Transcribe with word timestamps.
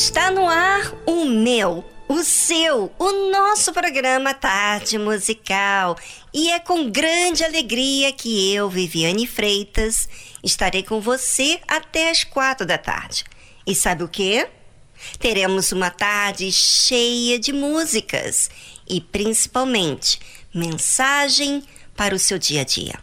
Está 0.00 0.30
no 0.30 0.48
ar 0.48 0.94
o 1.04 1.24
meu, 1.24 1.84
o 2.08 2.22
seu, 2.22 2.94
o 3.00 3.30
nosso 3.32 3.72
programa 3.72 4.32
Tarde 4.32 4.96
Musical. 4.96 5.98
E 6.32 6.52
é 6.52 6.60
com 6.60 6.88
grande 6.88 7.42
alegria 7.42 8.12
que 8.12 8.54
eu, 8.54 8.70
Viviane 8.70 9.26
Freitas, 9.26 10.08
estarei 10.40 10.84
com 10.84 11.00
você 11.00 11.58
até 11.66 12.10
as 12.10 12.22
quatro 12.22 12.64
da 12.64 12.78
tarde. 12.78 13.24
E 13.66 13.74
sabe 13.74 14.04
o 14.04 14.08
que? 14.08 14.46
Teremos 15.18 15.72
uma 15.72 15.90
tarde 15.90 16.52
cheia 16.52 17.36
de 17.36 17.52
músicas 17.52 18.48
e 18.88 19.00
principalmente 19.00 20.20
mensagem 20.54 21.64
para 21.96 22.14
o 22.14 22.20
seu 22.20 22.38
dia 22.38 22.60
a 22.60 22.64
dia. 22.64 23.00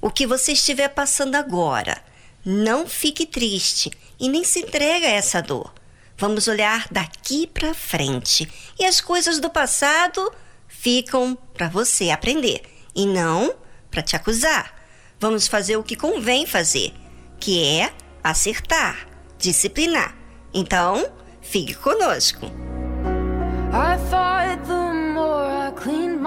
O 0.00 0.10
que 0.10 0.26
você 0.26 0.52
estiver 0.52 0.88
passando 0.88 1.34
agora, 1.34 2.02
não 2.42 2.88
fique 2.88 3.26
triste 3.26 3.90
e 4.18 4.30
nem 4.30 4.42
se 4.42 4.60
entrega 4.60 5.06
a 5.06 5.10
essa 5.10 5.42
dor. 5.42 5.81
Vamos 6.22 6.46
olhar 6.46 6.86
daqui 6.88 7.48
para 7.48 7.74
frente 7.74 8.48
e 8.78 8.84
as 8.84 9.00
coisas 9.00 9.40
do 9.40 9.50
passado 9.50 10.32
ficam 10.68 11.36
para 11.52 11.68
você 11.68 12.10
aprender 12.10 12.62
e 12.94 13.06
não 13.06 13.52
para 13.90 14.02
te 14.02 14.14
acusar. 14.14 14.72
Vamos 15.18 15.48
fazer 15.48 15.76
o 15.78 15.82
que 15.82 15.96
convém 15.96 16.46
fazer, 16.46 16.94
que 17.40 17.64
é 17.64 17.92
acertar, 18.22 19.04
disciplinar. 19.36 20.16
Então, 20.54 21.10
fique 21.40 21.74
conosco. 21.74 22.46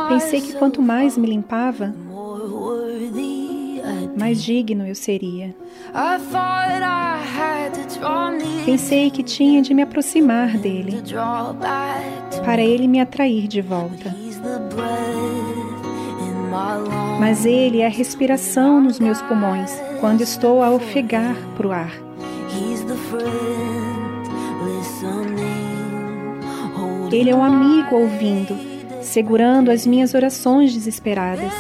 Pensei 0.10 0.42
que 0.42 0.56
quanto 0.56 0.82
mais 0.82 1.18
me 1.18 1.28
limpava, 1.28 1.96
mais 4.18 4.42
digno 4.42 4.86
eu 4.88 4.96
seria. 4.96 5.56
Pensei 8.66 9.12
que 9.12 9.24
tinha 9.24 9.62
de 9.62 9.74
me 9.74 9.82
aproximar 9.82 10.58
dele, 10.58 11.02
para 12.44 12.62
ele 12.62 12.88
me 12.88 13.00
atrair 13.00 13.48
de 13.48 13.62
volta. 13.62 14.16
Mas 17.20 17.46
ele 17.46 17.82
é 17.82 17.86
a 17.86 17.90
respiração 17.90 18.80
nos 18.80 19.00
meus 19.00 19.22
pulmões 19.22 19.72
quando 20.00 20.22
estou 20.22 20.64
a 20.64 20.72
ofegar 20.72 21.36
para 21.56 21.68
o 21.68 21.72
ar. 21.72 21.92
Ele 27.12 27.30
é 27.30 27.36
um 27.36 27.44
amigo 27.44 27.96
ouvindo, 27.96 28.58
segurando 29.02 29.72
as 29.72 29.86
minhas 29.86 30.14
orações 30.14 30.74
desesperadas. 30.74 31.54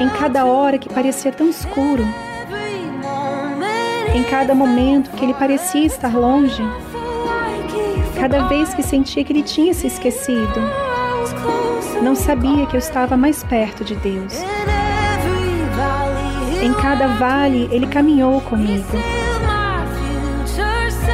Em 0.00 0.08
cada 0.10 0.44
hora 0.44 0.78
que 0.78 0.88
parecia 0.88 1.32
tão 1.32 1.48
escuro, 1.48 2.04
em 4.14 4.22
cada 4.24 4.54
momento 4.54 5.10
que 5.10 5.24
ele 5.24 5.34
parecia 5.34 5.86
estar 5.86 6.14
longe, 6.14 6.62
cada 8.18 8.46
vez 8.48 8.74
que 8.74 8.82
sentia 8.82 9.24
que 9.24 9.32
ele 9.32 9.42
tinha 9.42 9.72
se 9.72 9.86
esquecido, 9.86 10.60
não 12.02 12.14
sabia 12.14 12.66
que 12.66 12.76
eu 12.76 12.78
estava 12.78 13.16
mais 13.16 13.42
perto 13.42 13.84
de 13.84 13.94
Deus. 13.96 14.34
Em 16.62 16.72
cada 16.74 17.06
vale, 17.06 17.68
Ele 17.70 17.86
caminhou 17.86 18.40
comigo. 18.40 18.96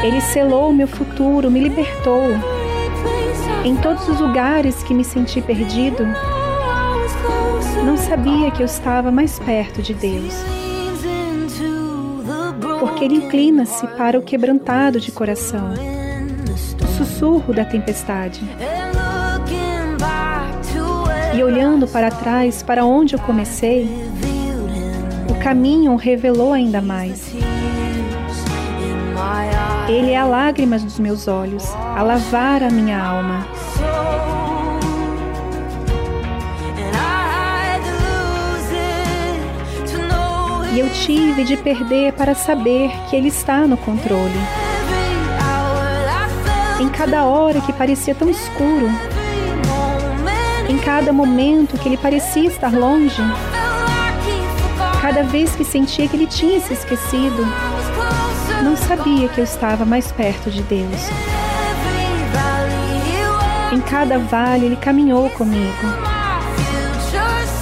Ele 0.03 0.21
selou 0.21 0.73
meu 0.73 0.89
futuro, 0.89 1.51
me 1.51 1.61
libertou. 1.61 2.29
Em 3.65 3.77
todos 3.77 4.09
os 4.09 4.19
lugares 4.19 4.83
que 4.83 4.95
me 4.95 5.05
senti 5.05 5.41
perdido, 5.41 6.05
não 7.85 7.97
sabia 7.97 8.51
que 8.51 8.63
eu 8.63 8.67
estava 8.67 9.11
mais 9.11 9.39
perto 9.39 9.83
de 9.83 9.95
Deus. 9.95 10.35
Porque 12.81 13.05
Ele 13.05 13.17
inclina-se 13.17 13.87
para 13.89 14.19
o 14.19 14.23
quebrantado 14.23 15.01
de 15.01 15.11
coração, 15.13 15.73
o 16.83 16.87
sussurro 16.97 17.55
da 17.55 17.65
tempestade. 17.65 18.41
E 21.35 21.43
olhando 21.43 21.87
para 21.89 22.11
trás, 22.11 22.63
para 22.63 22.85
onde 22.85 23.15
eu 23.15 23.21
comecei, 23.21 23.89
o 25.31 25.35
caminho 25.43 25.97
revelou 25.97 26.53
ainda 26.53 26.83
mais. 26.83 27.33
Ele 29.89 30.13
é 30.13 30.17
a 30.17 30.25
lágrima 30.25 30.79
dos 30.79 30.99
meus 30.99 31.29
olhos, 31.29 31.65
a 31.97 32.03
lavar 32.03 32.63
a 32.63 32.71
minha 32.71 33.03
alma. 33.03 33.47
E 40.73 40.81
eu 40.81 40.89
tive 40.89 41.45
de 41.45 41.55
perder 41.55 42.15
para 42.15 42.35
saber 42.35 42.91
que 43.11 43.15
Ele 43.15 43.29
está 43.29 43.67
no 43.67 43.77
controle. 43.77 44.41
Em 46.81 46.89
cada 46.89 47.25
hora 47.25 47.61
que 47.61 47.75
parecia 47.75 48.15
tão 48.15 48.31
escuro, 48.31 48.91
em 50.67 50.79
cada 50.79 51.13
momento 51.13 51.77
que 51.77 51.87
Ele 51.91 51.99
parecia 51.99 52.49
estar 52.49 52.73
longe, 52.73 53.23
cada 55.03 55.23
vez 55.25 55.55
que 55.55 55.63
sentia 55.63 56.09
que 56.09 56.17
Ele 56.17 56.27
tinha 56.27 56.59
se 56.59 56.73
esquecido, 56.73 57.47
não 58.65 58.75
sabia 58.75 59.29
que 59.29 59.39
eu 59.39 59.45
estava 59.45 59.85
mais 59.85 60.11
perto 60.11 60.51
de 60.51 60.63
Deus. 60.63 61.01
Em 63.71 63.81
cada 63.83 64.19
vale 64.19 64.65
Ele 64.65 64.77
caminhou 64.77 65.29
comigo. 65.29 65.87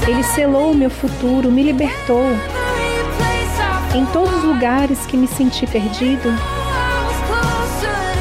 Ele 0.06 0.22
selou 0.22 0.72
meu 0.72 0.90
futuro, 0.90 1.50
me 1.50 1.64
libertou 1.64 2.59
em 3.94 4.06
todos 4.06 4.32
os 4.36 4.44
lugares 4.44 5.04
que 5.06 5.16
me 5.16 5.26
senti 5.26 5.66
perdido, 5.66 6.28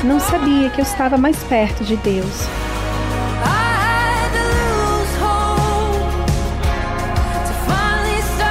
não 0.03 0.19
sabia 0.19 0.69
que 0.69 0.81
eu 0.81 0.83
estava 0.83 1.17
mais 1.17 1.37
perto 1.43 1.83
de 1.83 1.95
Deus. 1.97 2.47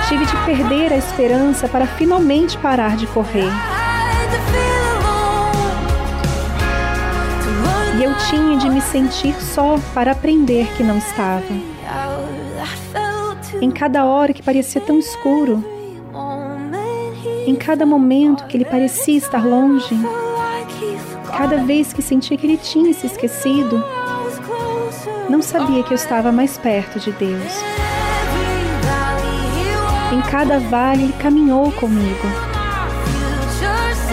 Tive 0.09 0.25
de 0.25 0.37
perder 0.44 0.93
a 0.93 0.97
esperança 0.97 1.69
para 1.69 1.87
finalmente 1.87 2.56
parar 2.59 2.97
de 2.97 3.06
correr. 3.09 3.50
E 7.99 8.05
eu 8.05 8.14
tinha 8.31 8.56
de 8.56 8.71
me 8.71 8.81
sentir 8.81 9.35
só 9.43 9.79
para 9.93 10.12
aprender 10.12 10.67
que 10.76 10.82
não 10.82 10.99
estava. 10.99 11.43
Em 13.61 13.71
cada 13.71 14.05
hora 14.05 14.32
que 14.32 14.43
parecia 14.43 14.81
tão 14.81 14.99
escuro, 14.99 15.77
em 17.49 17.56
cada 17.56 17.87
momento 17.87 18.45
que 18.45 18.59
ele 18.59 18.65
parecia 18.67 19.17
estar 19.17 19.43
longe, 19.43 19.99
cada 21.35 21.56
vez 21.65 21.95
que 21.95 22.03
sentia 22.03 22.37
que 22.37 22.47
ele 22.47 22.59
tinha 22.59 22.93
se 22.93 23.06
esquecido, 23.06 23.83
não 25.31 25.41
sabia 25.41 25.83
que 25.83 25.91
eu 25.91 25.95
estava 25.95 26.31
mais 26.31 26.59
perto 26.59 27.00
de 27.00 27.11
Deus. 27.12 27.53
Em 30.12 30.21
cada 30.31 30.59
vale 30.59 31.05
ele 31.05 31.15
caminhou 31.15 31.73
comigo. 31.73 32.29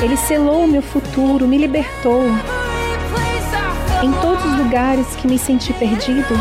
Ele 0.02 0.16
selou 0.16 0.64
o 0.64 0.68
meu 0.68 0.82
futuro, 0.82 1.46
me 1.46 1.58
libertou. 1.58 2.24
Em 4.02 4.12
todos 4.22 4.46
os 4.46 4.58
lugares 4.60 5.08
que 5.18 5.28
me 5.28 5.38
senti 5.38 5.74
perdido, 5.74 6.34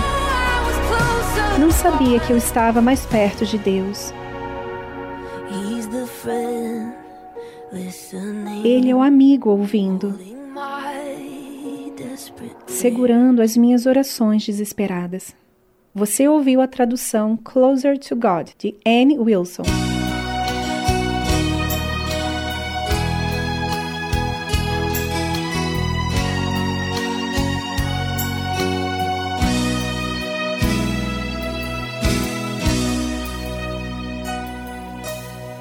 não 1.58 1.73
sabia 1.73 2.20
que 2.20 2.32
eu 2.32 2.37
estava 2.37 2.81
mais 2.81 3.05
perto 3.05 3.44
de 3.44 3.58
Deus. 3.58 4.14
Ele 8.64 8.90
é 8.90 8.94
o 8.94 9.02
amigo 9.02 9.50
ouvindo, 9.50 10.19
segurando 12.66 13.43
as 13.43 13.56
minhas 13.58 13.84
orações 13.84 14.46
desesperadas. 14.46 15.37
Você 15.94 16.26
ouviu 16.26 16.62
a 16.62 16.66
tradução 16.66 17.37
Closer 17.37 17.99
to 17.99 18.16
God, 18.16 18.49
de 18.58 18.75
Anne 18.87 19.19
Wilson. 19.19 19.94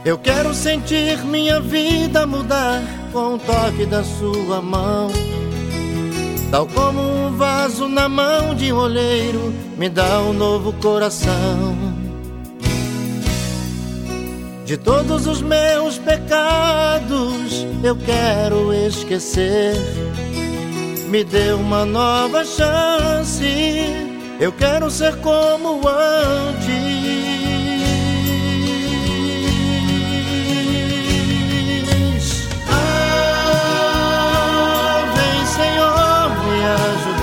Eu 0.05 0.17
quero 0.17 0.53
sentir 0.53 1.17
minha 1.23 1.61
vida 1.61 2.27
mudar 2.27 2.81
com 3.13 3.35
o 3.35 3.39
toque 3.39 3.85
da 3.85 4.03
sua 4.03 4.61
mão. 4.61 5.09
Tal 6.51 6.67
como 6.67 7.01
um 7.01 7.37
vaso 7.37 7.87
na 7.87 8.09
mão 8.09 8.53
de 8.53 8.73
um 8.73 8.77
olheiro, 8.77 9.53
me 9.77 9.87
dá 9.87 10.19
um 10.19 10.33
novo 10.33 10.73
coração. 10.73 11.93
De 14.65 14.75
todos 14.75 15.25
os 15.25 15.41
meus 15.41 15.97
pecados, 15.97 17.65
eu 17.81 17.95
quero 17.95 18.73
esquecer. 18.73 19.73
Me 21.07 21.23
dê 21.23 21.53
uma 21.53 21.85
nova 21.85 22.43
chance, 22.43 23.45
eu 24.37 24.51
quero 24.51 24.91
ser 24.91 25.15
como 25.21 25.79
antes. 25.87 27.52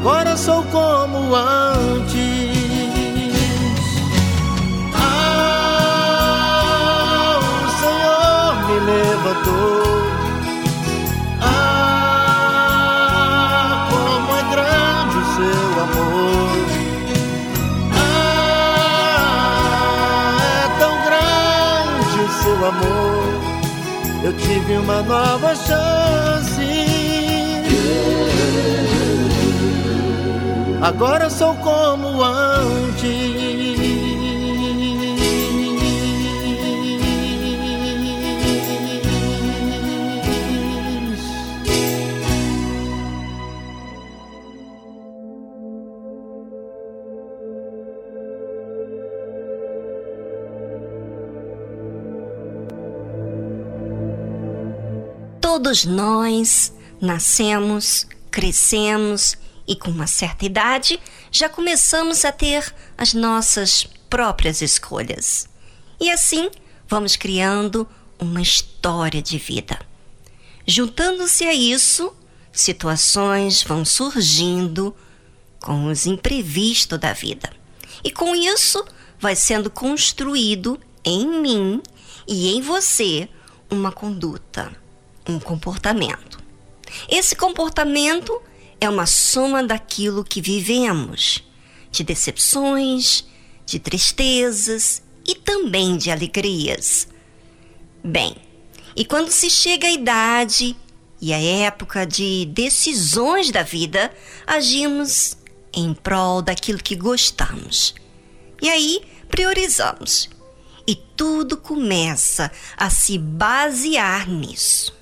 Agora 0.00 0.34
sou 0.34 0.62
como 0.64 1.34
antes. 1.34 2.56
Ah, 4.94 6.20
o 7.66 7.68
Senhor 7.80 8.54
me 8.66 8.76
levantou. 8.90 9.82
Ah, 11.42 12.70
como 13.90 14.30
é 14.36 14.42
grande 14.54 15.16
o 15.18 15.24
seu 15.36 15.68
amor. 15.84 16.56
Ah, 17.92 19.54
é 20.64 20.66
tão 20.80 20.94
grande 21.04 22.16
o 22.24 22.26
seu 22.42 22.58
amor 22.66 23.20
eu 24.22 24.32
tive 24.34 24.76
uma 24.76 25.02
nova 25.02 25.54
chance. 25.56 26.59
Agora 30.82 31.28
sou 31.28 31.54
como 31.56 32.22
antes. 32.22 33.50
Todos 55.42 55.84
nós 55.84 56.72
nascemos, 57.02 58.06
crescemos 58.30 59.36
e 59.70 59.76
com 59.76 59.88
uma 59.88 60.08
certa 60.08 60.44
idade 60.44 60.98
já 61.30 61.48
começamos 61.48 62.24
a 62.24 62.32
ter 62.32 62.74
as 62.98 63.14
nossas 63.14 63.84
próprias 64.10 64.60
escolhas. 64.60 65.48
E 66.00 66.10
assim 66.10 66.50
vamos 66.88 67.14
criando 67.14 67.88
uma 68.18 68.42
história 68.42 69.22
de 69.22 69.38
vida. 69.38 69.78
Juntando-se 70.66 71.44
a 71.44 71.54
isso, 71.54 72.12
situações 72.52 73.62
vão 73.62 73.84
surgindo 73.84 74.94
com 75.60 75.86
os 75.86 76.04
imprevistos 76.04 76.98
da 76.98 77.12
vida. 77.12 77.48
E 78.02 78.10
com 78.10 78.34
isso 78.34 78.84
vai 79.20 79.36
sendo 79.36 79.70
construído 79.70 80.80
em 81.04 81.40
mim 81.40 81.80
e 82.26 82.48
em 82.48 82.60
você 82.60 83.28
uma 83.70 83.92
conduta 83.92 84.72
um 85.28 85.38
comportamento. 85.38 86.40
Esse 87.08 87.36
comportamento 87.36 88.42
é 88.80 88.88
uma 88.88 89.06
soma 89.06 89.62
daquilo 89.62 90.24
que 90.24 90.40
vivemos, 90.40 91.44
de 91.90 92.02
decepções, 92.02 93.24
de 93.66 93.78
tristezas 93.78 95.02
e 95.26 95.34
também 95.34 95.96
de 95.96 96.10
alegrias. 96.10 97.06
Bem, 98.02 98.34
e 98.96 99.04
quando 99.04 99.30
se 99.30 99.50
chega 99.50 99.86
à 99.86 99.90
idade 99.90 100.74
e 101.20 101.32
a 101.32 101.40
época 101.40 102.06
de 102.06 102.46
decisões 102.46 103.50
da 103.50 103.62
vida, 103.62 104.10
agimos 104.46 105.36
em 105.72 105.92
prol 105.92 106.40
daquilo 106.40 106.78
que 106.78 106.96
gostamos. 106.96 107.94
E 108.62 108.68
aí 108.68 109.02
priorizamos. 109.28 110.28
E 110.86 110.96
tudo 110.96 111.56
começa 111.56 112.50
a 112.76 112.90
se 112.90 113.18
basear 113.18 114.28
nisso. 114.28 114.94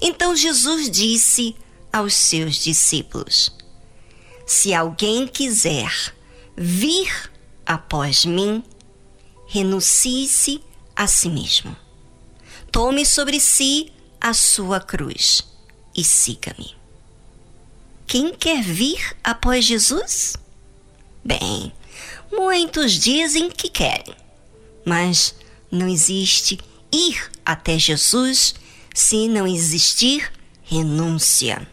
Então 0.00 0.36
Jesus 0.36 0.88
disse 0.90 1.56
aos 1.92 2.14
seus 2.14 2.56
discípulos: 2.56 3.52
Se 4.46 4.74
alguém 4.74 5.26
quiser 5.26 6.14
vir 6.56 7.30
após 7.66 8.24
mim, 8.24 8.62
renuncie-se 9.46 10.62
a 10.94 11.06
si 11.06 11.28
mesmo. 11.28 11.76
Tome 12.70 13.04
sobre 13.04 13.40
si 13.40 13.92
a 14.20 14.32
sua 14.32 14.80
cruz 14.80 15.42
e 15.94 16.04
siga-me. 16.04 16.74
Quem 18.06 18.34
quer 18.34 18.62
vir 18.62 19.16
após 19.22 19.64
Jesus? 19.64 20.36
Bem, 21.24 21.72
muitos 22.30 22.92
dizem 22.92 23.50
que 23.50 23.68
querem, 23.68 24.14
mas 24.84 25.34
não 25.70 25.88
existe 25.88 26.58
ir 26.92 27.30
até 27.44 27.78
Jesus 27.78 28.54
se 28.94 29.28
não 29.28 29.46
existir 29.46 30.30
renúncia. 30.64 31.66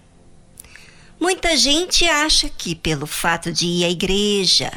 Muita 1.19 1.55
gente 1.57 2.05
acha 2.05 2.49
que, 2.49 2.75
pelo 2.75 3.07
fato 3.07 3.51
de 3.51 3.65
ir 3.65 3.85
à 3.85 3.89
igreja, 3.89 4.71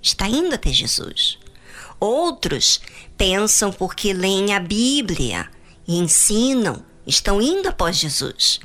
está 0.00 0.28
indo 0.28 0.54
até 0.54 0.72
Jesus. 0.72 1.38
Outros 2.00 2.80
pensam 3.16 3.72
porque 3.72 4.12
leem 4.12 4.54
a 4.54 4.60
Bíblia 4.60 5.48
e 5.86 5.98
ensinam, 5.98 6.84
estão 7.06 7.40
indo 7.40 7.68
após 7.68 7.96
Jesus. 7.98 8.60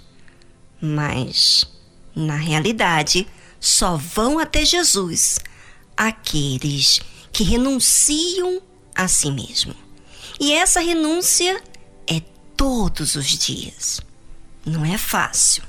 Mas, 0.81 1.67
na 2.15 2.35
realidade, 2.35 3.27
só 3.59 3.97
vão 3.97 4.39
até 4.39 4.63
Jesus 4.65 5.39
aqueles 5.95 6.99
que 7.31 7.43
renunciam 7.43 8.61
a 8.95 9.07
si 9.07 9.31
mesmo. 9.31 9.75
E 10.39 10.53
essa 10.53 10.79
renúncia 10.79 11.61
todos 12.57 13.15
os 13.15 13.27
dias. 13.27 14.01
Não 14.65 14.83
é 14.83 14.97
fácil. 14.97 15.63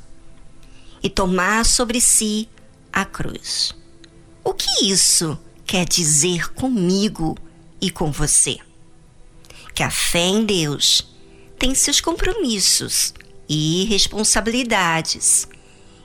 E 1.02 1.09
tomar 1.09 1.64
sobre 1.64 2.00
si 2.00 2.49
a 2.93 3.05
cruz. 3.05 3.75
O 4.43 4.52
que 4.55 4.87
isso 4.87 5.38
quer 5.67 5.85
dizer 5.85 6.52
comigo 6.55 7.37
e 7.81 7.90
com 7.90 8.11
você? 8.11 8.59
Que 9.75 9.83
a 9.83 9.90
fé 9.90 10.26
em 10.26 10.45
Deus 10.45 11.07
tem 11.59 11.75
seus 11.75 12.00
compromissos 12.00 13.14
e 13.49 13.85
responsabilidades. 13.85 15.49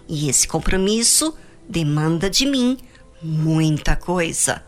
E 0.08 0.30
esse 0.30 0.48
compromisso 0.48 1.34
demanda 1.68 2.30
de 2.30 2.46
mim 2.46 2.78
muita 3.22 3.96
coisa. 3.96 4.64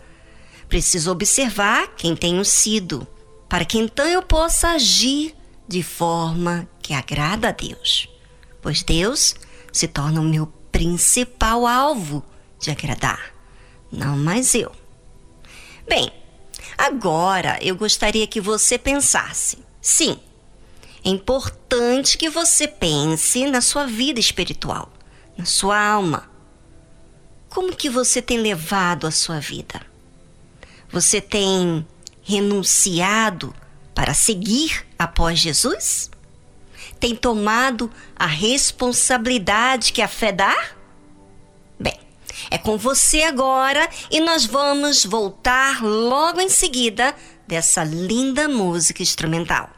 Preciso 0.69 1.11
observar 1.11 1.95
quem 1.95 2.15
tenho 2.15 2.43
sido, 2.43 3.07
para 3.47 3.65
que 3.65 3.77
então 3.77 4.07
eu 4.07 4.21
possa 4.21 4.69
agir 4.69 5.35
de 5.67 5.83
forma 5.83 6.67
que 6.81 6.93
agrada 6.93 7.49
a 7.49 7.51
Deus, 7.51 8.09
pois 8.61 8.83
Deus 8.83 9.35
se 9.75 9.89
torna 9.89 10.21
o 10.21 10.23
meu 10.23 10.47
principal 10.71 11.67
alvo 11.67 12.23
de 12.57 12.71
agradar, 12.71 13.33
não 13.91 14.15
mais 14.15 14.55
eu. 14.55 14.71
Bem, 15.85 16.09
agora 16.77 17.59
eu 17.61 17.75
gostaria 17.75 18.25
que 18.25 18.39
você 18.39 18.77
pensasse. 18.77 19.57
Sim, 19.81 20.17
é 21.03 21.09
importante 21.09 22.17
que 22.17 22.29
você 22.29 22.69
pense 22.69 23.45
na 23.47 23.59
sua 23.59 23.85
vida 23.85 24.17
espiritual, 24.17 24.89
na 25.37 25.43
sua 25.43 25.77
alma. 25.77 26.29
Como 27.49 27.75
que 27.75 27.89
você 27.89 28.21
tem 28.21 28.37
levado 28.37 29.05
a 29.05 29.11
sua 29.11 29.41
vida? 29.41 29.81
Você 30.89 31.19
tem 31.19 31.85
renunciado 32.23 33.53
para 33.93 34.13
seguir 34.13 34.85
após 34.97 35.37
Jesus? 35.37 36.09
Tem 36.99 37.15
tomado 37.15 37.91
a 38.15 38.25
responsabilidade 38.25 39.91
que 39.91 40.01
a 40.01 40.07
fé 40.07 40.31
dá? 40.31 40.55
Bem, 41.79 41.99
é 42.49 42.57
com 42.57 42.77
você 42.77 43.23
agora 43.23 43.87
e 44.09 44.19
nós 44.21 44.45
vamos 44.45 45.05
voltar 45.05 45.83
logo 45.83 46.39
em 46.39 46.49
seguida 46.49 47.13
dessa 47.47 47.83
linda 47.83 48.47
música 48.47 49.03
instrumental. 49.03 49.74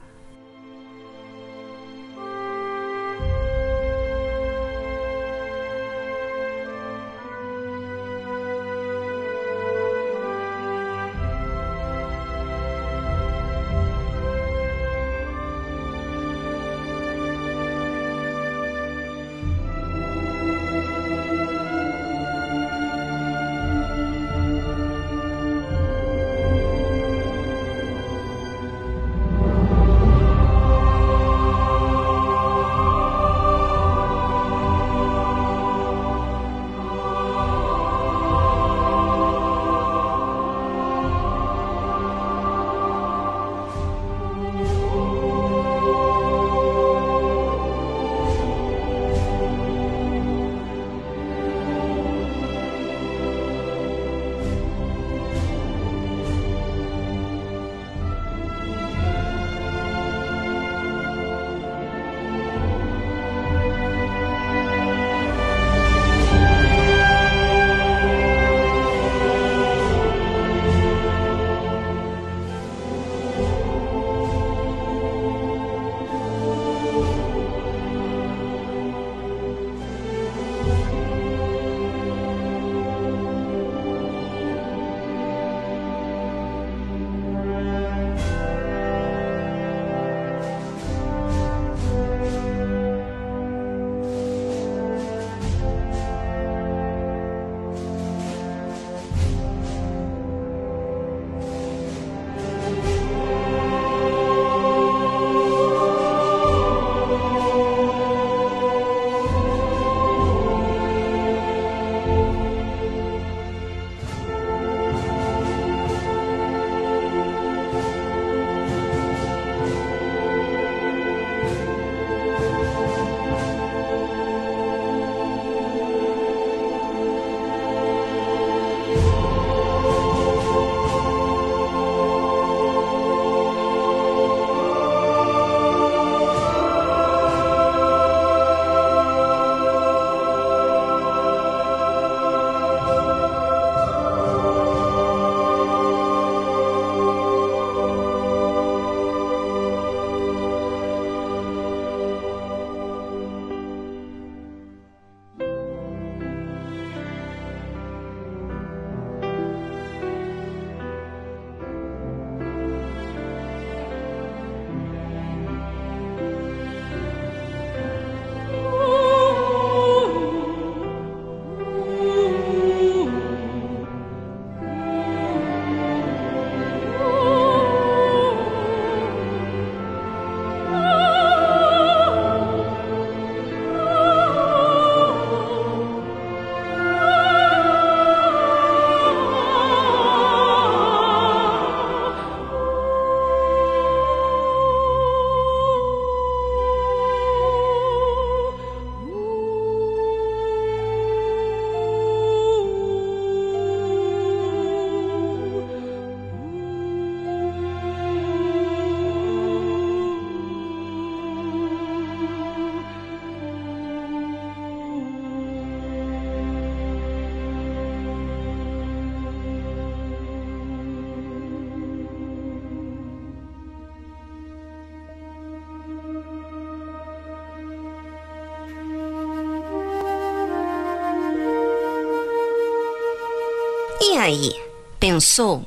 Aí, 234.27 234.53
pensou? 234.99 235.65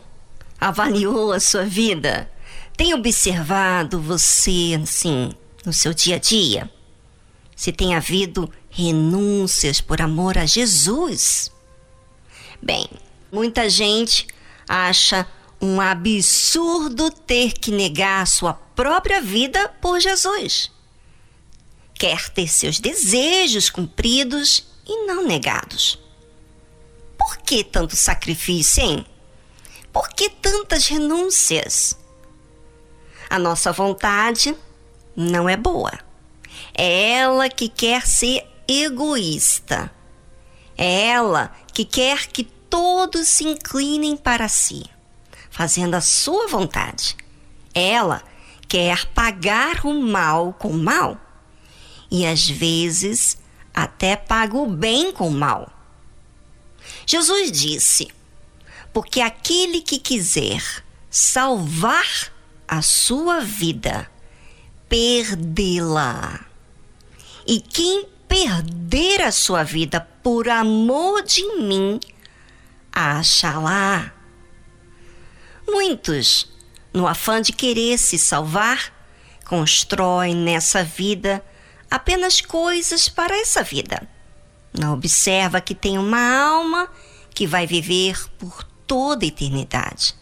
Avaliou 0.61 1.33
a 1.33 1.40
sua 1.40 1.64
vida? 1.64 2.31
Tem 2.77 2.92
observado 2.92 4.01
você, 4.01 4.79
assim, 4.81 5.33
no 5.64 5.73
seu 5.73 5.94
dia 5.94 6.16
a 6.16 6.18
dia? 6.18 6.70
Se 7.57 7.73
tem 7.73 7.94
havido 7.94 8.51
renúncias 8.68 9.81
por 9.81 10.01
amor 10.01 10.37
a 10.37 10.44
Jesus? 10.44 11.51
Bem, 12.61 12.87
muita 13.33 13.68
gente 13.68 14.27
acha 14.68 15.27
um 15.61 15.81
absurdo 15.81 17.11
ter 17.11 17.53
que 17.53 17.70
negar 17.70 18.23
a 18.23 18.27
sua 18.27 18.53
própria 18.53 19.20
vida 19.23 19.68
por 19.81 20.01
Jesus. 20.01 20.70
Quer 21.94 22.29
ter 22.31 22.49
seus 22.49 22.79
desejos 22.79 23.70
cumpridos 23.70 24.66
e 24.87 25.07
não 25.07 25.27
negados. 25.27 25.99
Por 27.30 27.36
que 27.36 27.62
tanto 27.62 27.94
sacrifício, 27.94 28.82
hein? 28.82 29.06
Por 29.92 30.08
que 30.08 30.28
tantas 30.28 30.88
renúncias? 30.88 31.96
A 33.30 33.38
nossa 33.38 33.70
vontade 33.70 34.52
não 35.14 35.48
é 35.48 35.56
boa. 35.56 35.92
É 36.74 37.12
ela 37.18 37.48
que 37.48 37.68
quer 37.68 38.04
ser 38.04 38.44
egoísta. 38.66 39.92
É 40.76 41.06
ela 41.10 41.52
que 41.72 41.84
quer 41.84 42.26
que 42.26 42.42
todos 42.42 43.28
se 43.28 43.44
inclinem 43.44 44.16
para 44.16 44.48
si 44.48 44.82
fazendo 45.52 45.94
a 45.94 46.00
sua 46.00 46.48
vontade. 46.48 47.16
Ela 47.72 48.24
quer 48.66 49.06
pagar 49.06 49.86
o 49.86 50.02
mal 50.02 50.52
com 50.52 50.70
o 50.70 50.82
mal 50.82 51.16
e 52.10 52.26
às 52.26 52.50
vezes 52.50 53.38
até 53.72 54.16
paga 54.16 54.56
o 54.56 54.66
bem 54.68 55.12
com 55.12 55.28
o 55.28 55.32
mal. 55.32 55.79
Jesus 57.06 57.50
disse: 57.52 58.08
Porque 58.92 59.20
aquele 59.20 59.80
que 59.80 59.98
quiser 59.98 60.62
salvar 61.10 62.32
a 62.66 62.82
sua 62.82 63.40
vida, 63.40 64.10
perdê-la. 64.88 66.44
E 67.46 67.60
quem 67.60 68.06
perder 68.28 69.22
a 69.22 69.32
sua 69.32 69.64
vida 69.64 70.00
por 70.22 70.48
amor 70.48 71.22
de 71.22 71.42
mim, 71.56 71.98
achá-la. 72.92 74.12
Muitos, 75.68 76.48
no 76.92 77.06
afã 77.08 77.42
de 77.42 77.52
querer 77.52 77.98
se 77.98 78.18
salvar, 78.18 78.92
constroem 79.44 80.34
nessa 80.36 80.84
vida 80.84 81.44
apenas 81.90 82.40
coisas 82.40 83.08
para 83.08 83.36
essa 83.36 83.64
vida. 83.64 84.08
Observa 84.92 85.61
que 85.61 85.74
tem 85.74 85.98
uma 85.98 86.20
alma 86.20 86.88
que 87.35 87.46
vai 87.46 87.66
viver 87.66 88.18
por 88.38 88.64
toda 88.87 89.24
a 89.24 89.28
eternidade. 89.28 90.14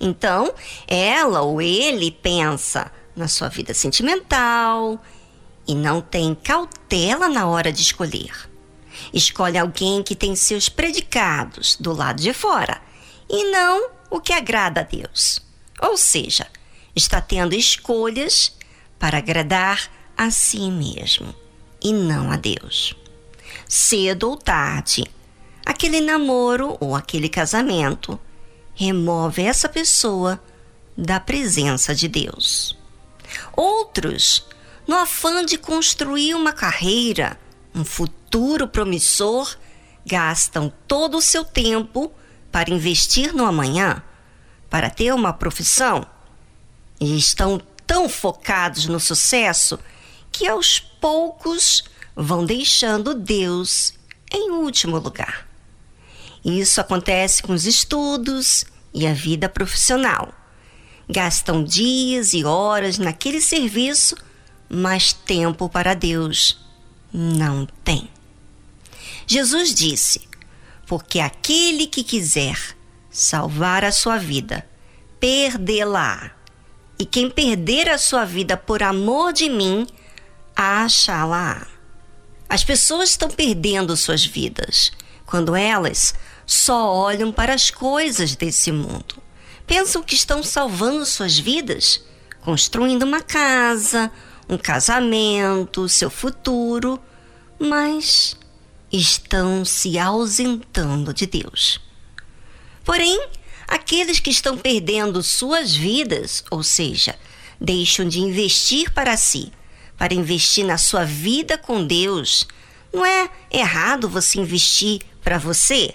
Então, 0.00 0.54
ela 0.86 1.42
ou 1.42 1.60
ele 1.60 2.10
pensa 2.10 2.90
na 3.14 3.28
sua 3.28 3.48
vida 3.48 3.74
sentimental 3.74 5.00
e 5.66 5.74
não 5.74 6.00
tem 6.00 6.34
cautela 6.34 7.28
na 7.28 7.46
hora 7.46 7.72
de 7.72 7.82
escolher. 7.82 8.50
Escolhe 9.12 9.58
alguém 9.58 10.02
que 10.02 10.14
tem 10.14 10.34
seus 10.34 10.68
predicados 10.68 11.76
do 11.76 11.92
lado 11.92 12.22
de 12.22 12.32
fora 12.32 12.80
e 13.28 13.50
não 13.50 13.90
o 14.10 14.20
que 14.20 14.32
agrada 14.32 14.80
a 14.80 14.84
Deus. 14.84 15.40
Ou 15.80 15.96
seja, 15.96 16.46
está 16.94 17.20
tendo 17.20 17.54
escolhas 17.54 18.56
para 18.98 19.18
agradar 19.18 19.90
a 20.16 20.30
si 20.30 20.70
mesmo 20.70 21.34
e 21.82 21.92
não 21.92 22.30
a 22.30 22.36
Deus. 22.36 22.94
Cedo 23.72 24.30
ou 24.30 24.36
tarde, 24.36 25.04
aquele 25.64 26.00
namoro 26.00 26.76
ou 26.80 26.96
aquele 26.96 27.28
casamento 27.28 28.18
remove 28.74 29.42
essa 29.42 29.68
pessoa 29.68 30.42
da 30.98 31.20
presença 31.20 31.94
de 31.94 32.08
Deus. 32.08 32.76
Outros, 33.52 34.44
no 34.88 34.96
afã 34.96 35.44
de 35.44 35.56
construir 35.56 36.34
uma 36.34 36.52
carreira, 36.52 37.38
um 37.72 37.84
futuro 37.84 38.66
promissor, 38.66 39.56
gastam 40.04 40.72
todo 40.88 41.18
o 41.18 41.22
seu 41.22 41.44
tempo 41.44 42.12
para 42.50 42.74
investir 42.74 43.32
no 43.32 43.46
amanhã, 43.46 44.02
para 44.68 44.90
ter 44.90 45.14
uma 45.14 45.32
profissão, 45.32 46.04
e 47.00 47.16
estão 47.16 47.62
tão 47.86 48.08
focados 48.08 48.86
no 48.86 48.98
sucesso 48.98 49.78
que 50.32 50.48
aos 50.48 50.80
poucos 50.80 51.84
vão 52.22 52.44
deixando 52.44 53.14
Deus 53.14 53.94
em 54.30 54.50
último 54.50 54.98
lugar. 54.98 55.48
Isso 56.44 56.80
acontece 56.80 57.42
com 57.42 57.54
os 57.54 57.66
estudos 57.66 58.64
e 58.92 59.06
a 59.06 59.14
vida 59.14 59.48
profissional. 59.48 60.32
Gastam 61.08 61.64
dias 61.64 62.34
e 62.34 62.44
horas 62.44 62.98
naquele 62.98 63.40
serviço, 63.40 64.16
mas 64.68 65.12
tempo 65.12 65.68
para 65.68 65.94
Deus 65.94 66.58
não 67.12 67.66
tem. 67.82 68.08
Jesus 69.26 69.74
disse: 69.74 70.28
porque 70.86 71.20
aquele 71.20 71.86
que 71.86 72.04
quiser 72.04 72.76
salvar 73.10 73.84
a 73.84 73.92
sua 73.92 74.18
vida, 74.18 74.66
perdê-la. 75.18 76.32
E 76.98 77.06
quem 77.06 77.30
perder 77.30 77.88
a 77.88 77.96
sua 77.96 78.26
vida 78.26 78.58
por 78.58 78.82
amor 78.82 79.32
de 79.32 79.48
mim, 79.48 79.86
achá-la. 80.54 81.79
As 82.50 82.64
pessoas 82.64 83.10
estão 83.10 83.30
perdendo 83.30 83.96
suas 83.96 84.24
vidas 84.24 84.90
quando 85.24 85.54
elas 85.54 86.12
só 86.44 86.92
olham 86.92 87.30
para 87.30 87.54
as 87.54 87.70
coisas 87.70 88.34
desse 88.34 88.72
mundo. 88.72 89.22
Pensam 89.68 90.02
que 90.02 90.16
estão 90.16 90.42
salvando 90.42 91.06
suas 91.06 91.38
vidas, 91.38 92.02
construindo 92.40 93.04
uma 93.04 93.20
casa, 93.20 94.10
um 94.48 94.58
casamento, 94.58 95.88
seu 95.88 96.10
futuro, 96.10 97.00
mas 97.56 98.36
estão 98.90 99.64
se 99.64 99.96
ausentando 99.96 101.14
de 101.14 101.26
Deus. 101.26 101.80
Porém, 102.84 103.28
aqueles 103.68 104.18
que 104.18 104.30
estão 104.30 104.58
perdendo 104.58 105.22
suas 105.22 105.72
vidas, 105.72 106.42
ou 106.50 106.64
seja, 106.64 107.16
deixam 107.60 108.08
de 108.08 108.18
investir 108.18 108.92
para 108.92 109.16
si, 109.16 109.52
para 110.00 110.14
investir 110.14 110.64
na 110.64 110.78
sua 110.78 111.04
vida 111.04 111.58
com 111.58 111.86
Deus, 111.86 112.48
não 112.90 113.04
é 113.04 113.28
errado 113.50 114.08
você 114.08 114.40
investir 114.40 115.02
para 115.22 115.36
você, 115.36 115.94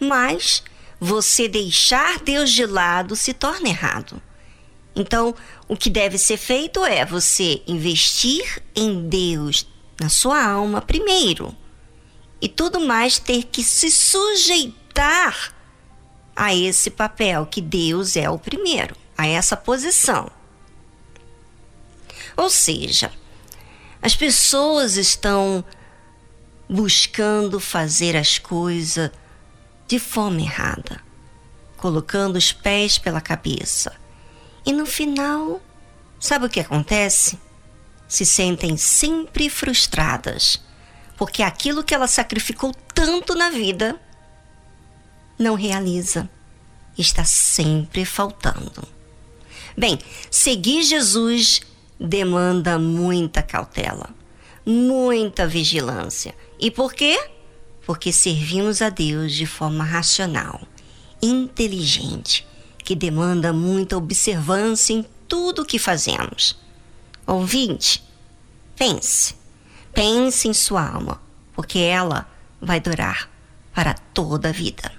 mas 0.00 0.64
você 0.98 1.46
deixar 1.46 2.18
Deus 2.18 2.50
de 2.50 2.66
lado 2.66 3.14
se 3.14 3.32
torna 3.32 3.68
errado. 3.68 4.20
Então, 4.92 5.36
o 5.68 5.76
que 5.76 5.88
deve 5.88 6.18
ser 6.18 6.36
feito 6.36 6.84
é 6.84 7.04
você 7.04 7.62
investir 7.64 8.60
em 8.74 9.08
Deus, 9.08 9.68
na 10.00 10.08
sua 10.08 10.42
alma 10.44 10.82
primeiro 10.82 11.56
e 12.42 12.48
tudo 12.48 12.80
mais 12.80 13.20
ter 13.20 13.44
que 13.44 13.62
se 13.62 13.88
sujeitar 13.88 15.54
a 16.34 16.52
esse 16.52 16.90
papel, 16.90 17.46
que 17.46 17.60
Deus 17.60 18.16
é 18.16 18.28
o 18.28 18.36
primeiro, 18.36 18.96
a 19.16 19.28
essa 19.28 19.56
posição. 19.56 20.28
Ou 22.36 22.50
seja, 22.50 23.12
as 24.00 24.14
pessoas 24.14 24.96
estão 24.96 25.64
buscando 26.68 27.58
fazer 27.58 28.16
as 28.16 28.38
coisas 28.38 29.10
de 29.86 29.98
forma 29.98 30.40
errada, 30.40 31.00
colocando 31.76 32.36
os 32.36 32.52
pés 32.52 32.98
pela 32.98 33.20
cabeça. 33.20 33.94
E 34.64 34.72
no 34.72 34.84
final, 34.84 35.60
sabe 36.20 36.46
o 36.46 36.50
que 36.50 36.60
acontece? 36.60 37.38
Se 38.06 38.24
sentem 38.24 38.76
sempre 38.76 39.48
frustradas 39.48 40.60
porque 41.18 41.42
aquilo 41.42 41.82
que 41.82 41.92
ela 41.92 42.06
sacrificou 42.06 42.72
tanto 42.94 43.34
na 43.34 43.50
vida 43.50 44.00
não 45.36 45.56
realiza, 45.56 46.30
está 46.96 47.24
sempre 47.24 48.04
faltando. 48.04 48.86
Bem, 49.76 49.98
seguir 50.30 50.84
Jesus 50.84 51.60
demanda 51.98 52.78
muita 52.78 53.42
cautela, 53.42 54.10
muita 54.64 55.46
vigilância. 55.46 56.34
E 56.58 56.70
por 56.70 56.92
quê? 56.92 57.18
Porque 57.86 58.12
servimos 58.12 58.82
a 58.82 58.88
Deus 58.88 59.32
de 59.32 59.46
forma 59.46 59.84
racional, 59.84 60.60
inteligente, 61.22 62.46
que 62.78 62.94
demanda 62.94 63.52
muita 63.52 63.96
observância 63.96 64.92
em 64.94 65.04
tudo 65.26 65.62
o 65.62 65.66
que 65.66 65.78
fazemos. 65.78 66.58
Ouvinte, 67.26 68.02
pense 68.76 69.38
Pense 69.98 70.46
em 70.46 70.54
sua 70.54 70.88
alma, 70.88 71.20
porque 71.52 71.80
ela 71.80 72.28
vai 72.60 72.78
durar 72.78 73.28
para 73.74 73.94
toda 73.94 74.50
a 74.50 74.52
vida. 74.52 74.92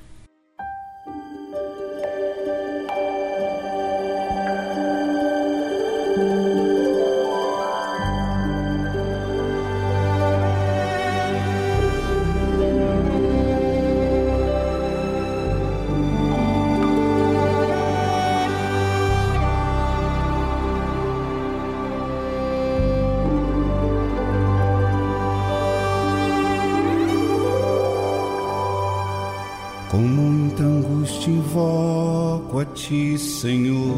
Ti, 32.89 33.17
Senhor. 33.19 33.95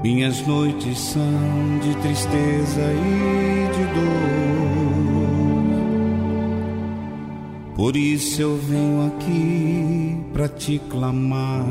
Minhas 0.00 0.46
noites 0.46 0.98
são 0.98 1.78
de 1.80 1.96
tristeza 1.96 2.80
e 2.80 3.68
de 3.74 3.84
dor. 3.94 4.12
Por 7.74 7.96
isso 7.96 8.40
eu 8.40 8.56
venho 8.56 9.08
aqui 9.08 10.16
para 10.32 10.48
te 10.48 10.80
clamar. 10.88 11.66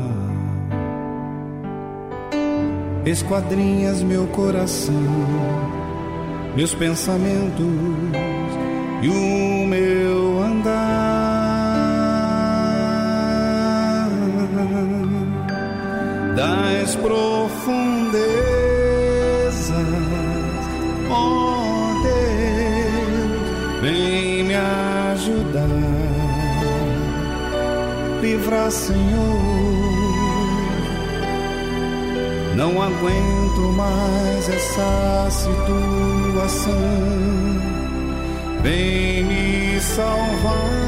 Esquadrinhas 3.06 4.02
meu 4.02 4.26
coração, 4.28 4.94
meus 6.54 6.74
pensamentos 6.74 7.66
e 9.02 9.08
o 9.08 9.66
meu 9.66 10.01
das 16.42 16.96
profundezas, 16.96 18.32
oh 21.08 22.02
Deus, 22.02 23.80
vem 23.80 24.42
me 24.42 24.54
ajudar, 24.54 25.68
livrar, 28.20 28.70
Senhor. 28.72 29.42
Não 32.56 32.82
aguento 32.82 33.60
mais 33.76 34.48
essa 34.48 35.28
situação 35.30 36.72
vem 38.62 39.24
me 39.24 39.80
salvar. 39.80 40.82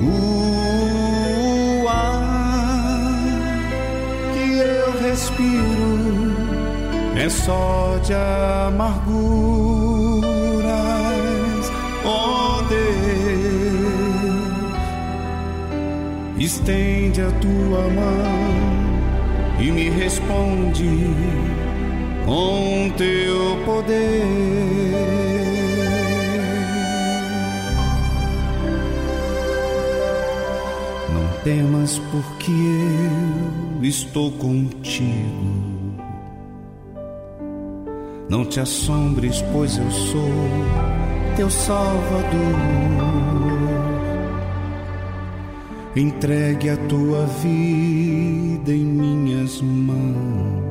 O 0.00 0.37
é 7.18 7.28
só 7.28 7.98
de 8.04 8.14
amarguras. 8.14 9.08
Oh 12.04 12.62
Deus, 12.68 12.84
estende 16.38 17.20
a 17.20 17.30
tua 17.32 17.88
mão 17.90 19.58
e 19.60 19.72
me 19.72 19.90
responde 19.90 20.88
com 22.24 22.92
teu 22.96 23.58
poder. 23.64 25.18
Temas, 31.44 31.98
porque 32.10 32.52
eu 33.80 33.84
estou 33.84 34.30
contigo. 34.32 35.67
Não 38.28 38.44
te 38.44 38.60
assombres, 38.60 39.42
pois 39.52 39.76
eu 39.78 39.90
sou 39.90 40.30
teu 41.36 41.50
Salvador. 41.50 42.28
Entregue 45.96 46.70
a 46.70 46.76
tua 46.76 47.26
vida 47.26 48.72
em 48.72 48.84
minhas 48.84 49.60
mãos 49.62 50.68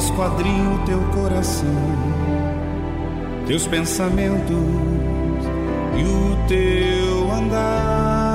esquadrinho 0.00 0.82
teu 0.86 1.00
coração, 1.14 1.68
teus 3.46 3.66
pensamentos 3.66 4.56
e 5.98 6.02
o 6.04 6.36
teu 6.48 7.30
andar 7.32 8.30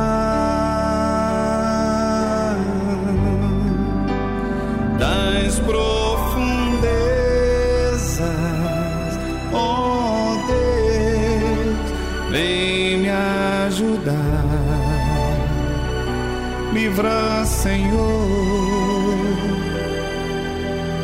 das 4.99 5.59
profundezas, 5.59 5.94
ajudar, 14.05 14.45
livra, 16.73 17.45
Senhor 17.45 17.95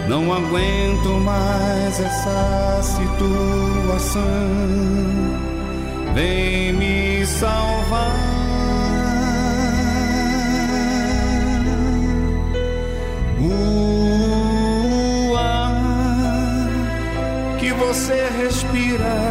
não 0.07 0.31
aguento 0.33 1.09
mais 1.23 1.99
essa 1.99 2.81
situação. 2.83 4.21
Vem 6.13 6.73
me 6.73 7.25
salvar. 7.25 8.11
O 13.39 15.33
ar 15.37 15.81
que 17.57 17.71
você 17.71 18.27
respira, 18.37 19.30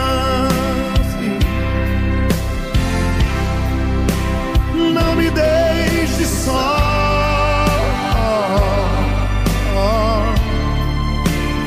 Só. 6.41 6.91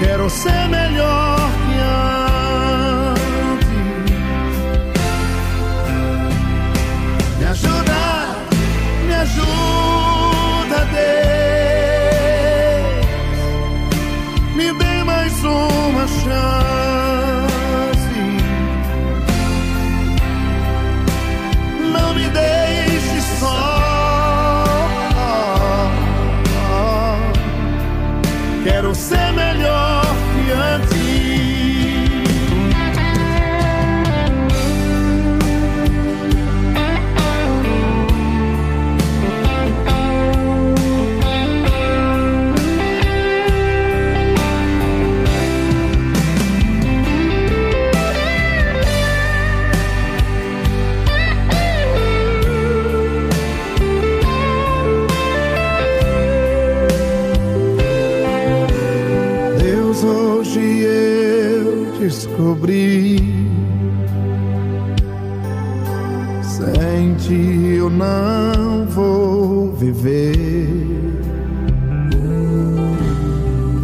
Quero 0.01 0.29
ser 0.29 0.69
melhor 0.69 1.24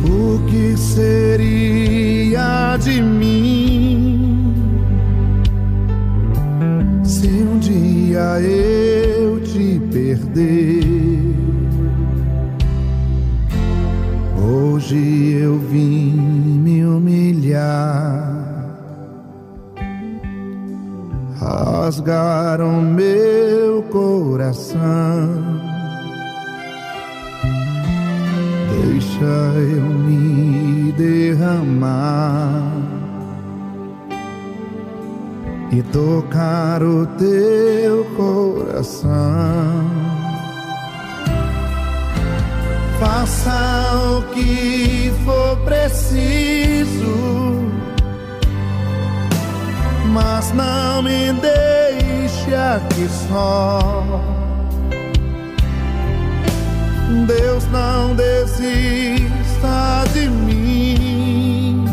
O 0.04 0.46
que 0.46 0.76
seria 0.76 2.76
de 2.78 3.00
mim 3.00 4.54
se 7.04 7.28
um 7.28 7.58
dia 7.58 8.40
eu 8.40 9.40
te 9.40 9.80
perder? 9.92 11.34
Hoje 14.36 15.38
eu 15.40 15.58
vim 15.58 16.12
me 16.62 16.84
humilhar. 16.84 18.30
rasgaram 21.90 22.80
meu 22.80 23.82
coração. 23.90 25.39
Deixa 29.20 29.58
eu 29.58 29.82
me 29.82 30.92
derramar 30.92 32.72
e 35.70 35.82
tocar 35.82 36.82
o 36.82 37.04
teu 37.18 38.06
coração. 38.16 39.10
Faça 42.98 44.16
o 44.16 44.22
que 44.32 45.12
for 45.26 45.58
preciso 45.66 47.20
mas 50.12 50.52
não 50.52 51.02
me 51.02 51.32
deixe 51.34 52.54
aqui 52.54 53.08
só. 53.28 53.99
Deus 57.38 57.64
não 57.66 58.16
desista 58.16 60.04
de 60.12 60.28
mim. 60.28 61.84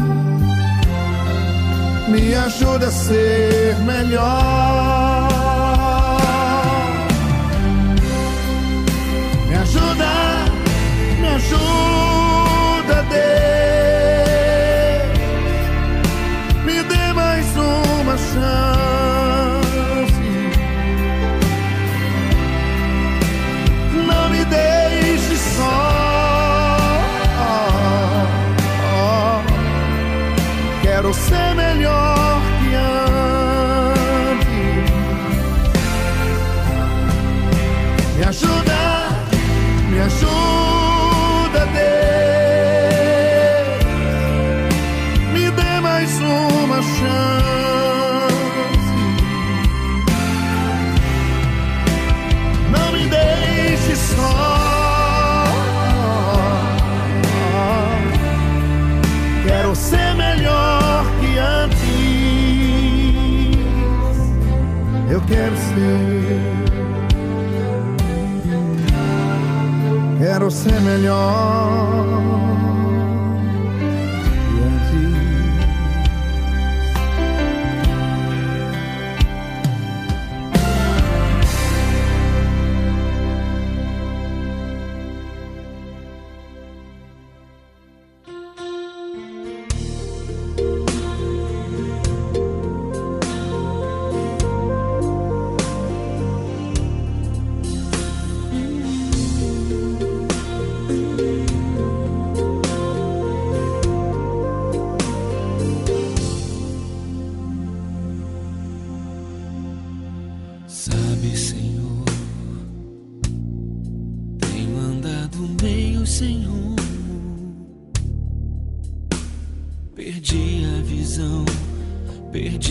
Me 2.09 2.33
ajuda 2.33 2.87
a 2.87 2.91
ser 2.91 3.75
melhor. 3.85 5.27
Me 9.47 9.55
ajuda, 9.55 10.09
me 11.21 11.27
ajuda, 11.27 12.06
Quero 70.19 70.51
ser 70.51 70.79
melhor. 70.81 72.46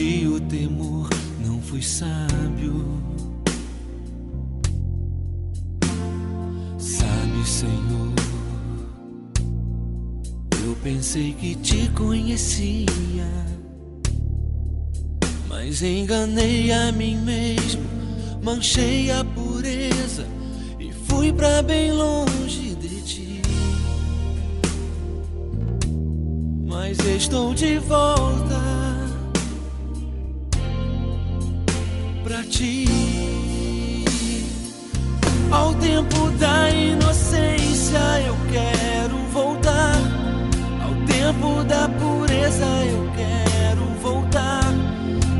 Quero 0.06 0.40
ser 7.46 7.66
melhor. 12.90 13.46
enganei 15.82 16.72
a 16.72 16.92
mim 16.92 17.16
mesmo, 17.16 17.82
manchei 18.42 19.10
a 19.10 19.24
pureza 19.24 20.26
e 20.78 20.92
fui 20.92 21.32
para 21.32 21.62
bem 21.62 21.92
longe 21.92 22.74
de 22.76 23.02
ti. 23.02 23.42
Mas 26.66 26.98
estou 26.98 27.54
de 27.54 27.78
volta 27.78 28.65
tempo 41.36 41.64
da 41.64 41.88
pureza 41.88 42.64
eu 42.64 43.10
quero 43.14 43.84
voltar. 44.00 44.64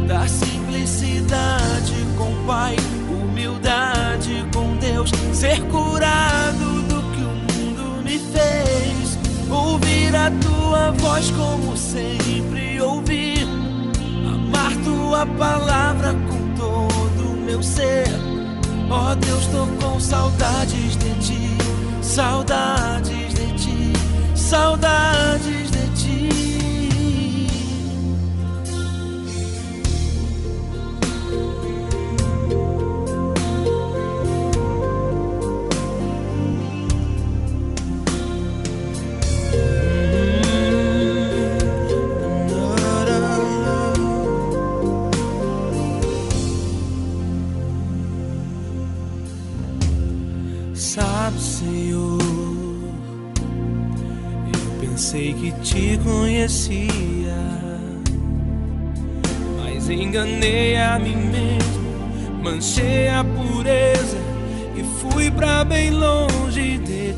Da 0.06 0.26
simplicidade 0.28 1.94
com 2.16 2.30
o 2.30 2.46
Pai, 2.46 2.76
humildade 3.10 4.46
com 4.54 4.76
Deus, 4.76 5.10
ser 5.32 5.60
curado 5.62 6.82
do 6.82 7.02
que 7.12 7.22
o 7.22 7.34
mundo 7.34 8.04
me 8.04 8.18
fez, 8.18 9.18
ouvir 9.50 10.14
a 10.14 10.30
tua 10.30 10.92
voz 10.92 11.30
como 11.32 11.76
sempre 11.76 12.80
ouvi, 12.80 13.34
amar 14.24 14.72
tua 14.84 15.26
palavra 15.26 16.14
com 16.14 16.54
todo 16.54 17.32
o 17.32 17.36
meu 17.44 17.62
ser. 17.62 18.06
Ó 18.88 19.10
oh 19.10 19.14
Deus, 19.16 19.46
tô 19.46 19.66
com 19.84 19.98
saudades 19.98 20.96
de 20.96 21.14
ti, 21.14 21.56
saudades 22.00 23.34
de 23.34 23.52
ti, 23.58 23.92
saudades 24.36 25.70
de 25.72 25.75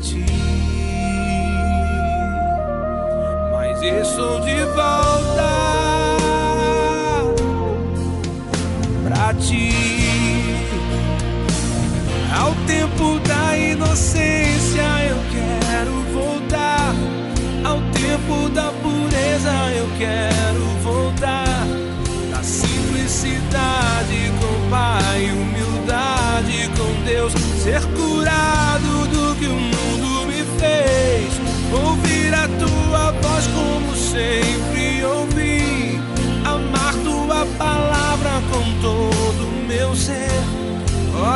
ti. 0.01 0.38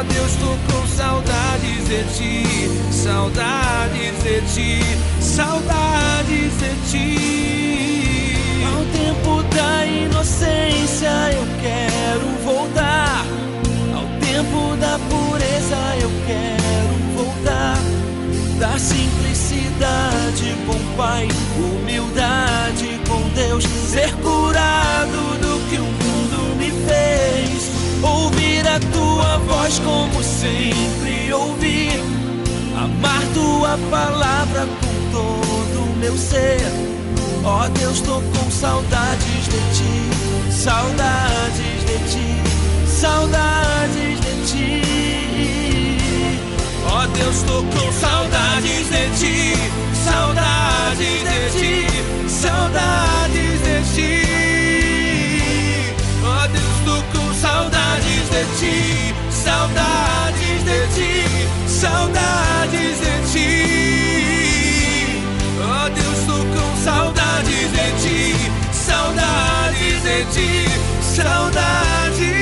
Deus, 0.09 0.31
tô 0.35 0.57
com 0.71 0.87
saudades 0.87 1.87
de 1.87 2.03
ti, 2.15 2.43
saudades 2.91 4.23
de 4.23 4.41
ti, 4.53 4.79
saudades 5.21 6.53
de 6.59 6.75
ti. 6.91 8.33
Ao 8.65 8.83
tempo 8.85 9.43
da 9.55 9.85
inocência 9.85 11.11
eu 11.33 11.45
quero 11.61 12.27
voltar. 12.43 13.25
Ao 13.95 14.05
tempo 14.19 14.75
da 14.77 14.99
pureza 15.09 15.77
eu 16.01 16.11
quero 16.25 16.93
voltar. 17.15 17.77
Da 18.59 18.77
simplicidade 18.77 20.55
com 20.65 20.73
o 20.73 20.95
Pai, 20.95 21.27
humildade 21.57 23.01
com 23.07 23.21
Deus, 23.35 23.63
ser 23.65 24.13
curado 24.17 25.37
do 25.41 25.69
que 25.69 25.77
fez 25.77 26.02
ouvir 28.63 28.67
a 28.67 28.79
tua 28.79 29.37
voz 29.39 29.79
como 29.79 30.23
sempre 30.23 31.33
ouvi, 31.33 31.89
amar 32.77 33.21
tua 33.33 33.77
palavra 33.89 34.65
com 34.65 35.11
todo 35.11 35.91
o 35.91 35.95
meu 35.97 36.17
ser. 36.17 36.61
Ó 37.43 37.65
oh 37.65 37.69
Deus, 37.69 37.99
tô 38.01 38.21
com 38.21 38.51
saudades 38.51 39.45
de 39.45 39.59
ti, 39.75 40.51
saudades 40.51 41.85
de 41.85 41.97
ti, 42.09 42.41
saudades 42.87 44.19
de 44.21 44.33
ti. 44.47 44.81
Ó 46.89 47.03
oh 47.03 47.07
Deus, 47.07 47.43
tô 47.43 47.63
com 47.63 47.91
saudades 47.91 48.89
de 48.89 49.09
ti, 49.19 49.53
saudades 50.05 51.23
de 51.23 51.49
ti, 51.59 51.87
saudades 52.29 53.61
de 53.61 53.95
ti. 53.95 54.32
Saudades 57.63 58.29
de 58.29 58.43
ti, 58.59 59.15
saudades 59.31 60.63
de 60.65 60.79
ti, 60.95 61.13
saudades 61.67 62.99
de 62.99 63.15
ti. 63.31 63.51
Oh 65.59 65.87
Deus, 65.89 66.19
tô 66.27 66.37
com 66.53 66.69
saudades 66.83 67.67
de 67.71 67.87
ti, 68.01 68.19
saudades 68.73 69.97
de 70.03 70.17
ti, 70.33 70.51
saudades. 71.15 72.33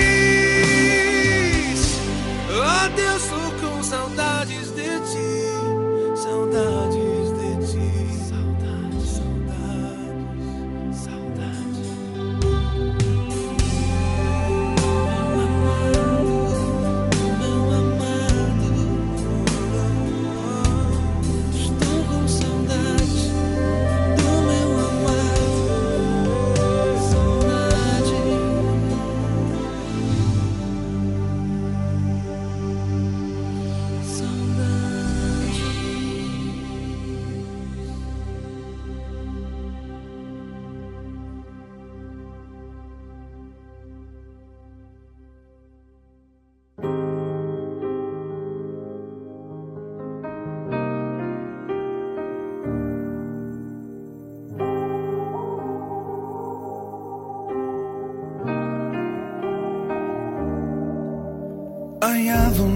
Oh 2.49 2.85
Deus, 2.95 3.23
tô 3.29 3.43
com 3.61 3.77
saudades 3.83 4.67
de 4.75 4.89
ti, 5.11 5.31
saudades. 6.15 6.90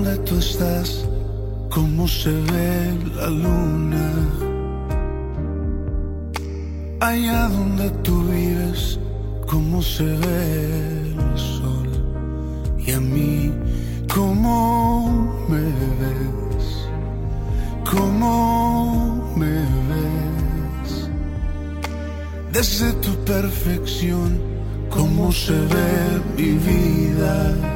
Donde 0.05 0.23
tú 0.23 0.37
estás, 0.37 1.03
cómo 1.71 2.07
se 2.07 2.29
ve 2.29 2.93
la 3.15 3.27
luna. 3.27 4.11
Allá 6.99 7.47
donde 7.47 7.89
tú 8.03 8.23
vives, 8.25 8.99
cómo 9.47 9.81
se 9.81 10.03
ve 10.03 11.11
el 11.23 11.37
sol. 11.37 11.89
Y 12.85 12.91
a 12.91 12.99
mí, 12.99 13.51
cómo 14.13 15.33
me 15.49 15.63
ves, 16.01 16.67
cómo 17.89 19.33
me 19.35 19.55
ves. 19.89 21.09
Desde 22.53 22.93
tu 22.93 23.11
perfección, 23.25 24.39
cómo 24.91 25.31
se 25.31 25.53
ve 25.53 26.21
mi 26.37 26.51
vida. 26.69 27.75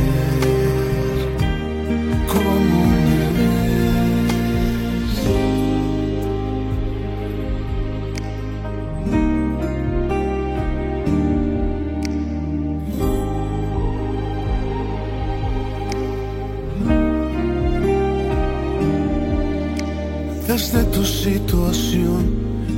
Desde 20.51 20.83
tu 20.83 21.05
situación, 21.05 22.23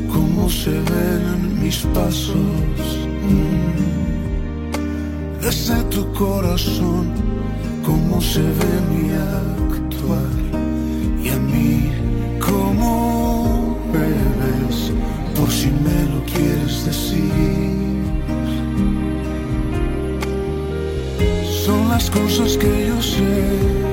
cómo 0.07 0.47
se 0.47 0.69
ven 0.69 1.59
mis 1.59 1.78
pasos. 1.97 2.78
Mm. 3.28 3.82
Desde 5.41 5.82
tu 5.86 6.05
corazón, 6.13 7.11
cómo 7.84 8.21
se 8.21 8.43
ve 8.43 8.74
mi 8.91 9.09
actuar. 9.11 10.34
Y 11.24 11.30
a 11.30 11.39
mí, 11.39 11.89
cómo 12.39 13.76
me 13.91 14.09
ves, 14.39 14.91
por 15.36 15.49
si 15.49 15.71
me 15.71 15.99
lo 16.13 16.24
quieres 16.32 16.86
decir. 16.86 18.03
Son 21.65 21.89
las 21.89 22.07
cosas 22.11 22.55
que 22.55 22.88
yo 22.88 23.01
sé. 23.01 23.92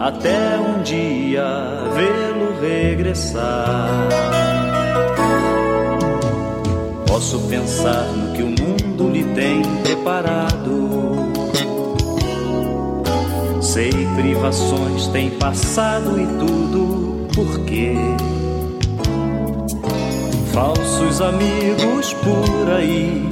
até 0.00 0.58
um 0.58 0.82
dia 0.82 1.44
vê-lo 1.94 2.60
regressar. 2.60 3.88
Posso 7.06 7.40
pensar 7.48 8.04
no 8.04 8.32
que 8.32 8.42
o 8.42 8.46
mundo 8.46 9.10
lhe 9.10 9.24
tem 9.34 9.62
preparado. 9.82 10.88
Sei 13.60 13.90
privações 14.16 15.08
tem 15.08 15.30
passado 15.30 16.20
e 16.20 16.26
tudo 16.38 17.26
por 17.34 17.60
quê? 17.64 17.94
Falsos 20.52 21.20
amigos 21.20 22.12
por 22.14 22.72
aí, 22.72 23.28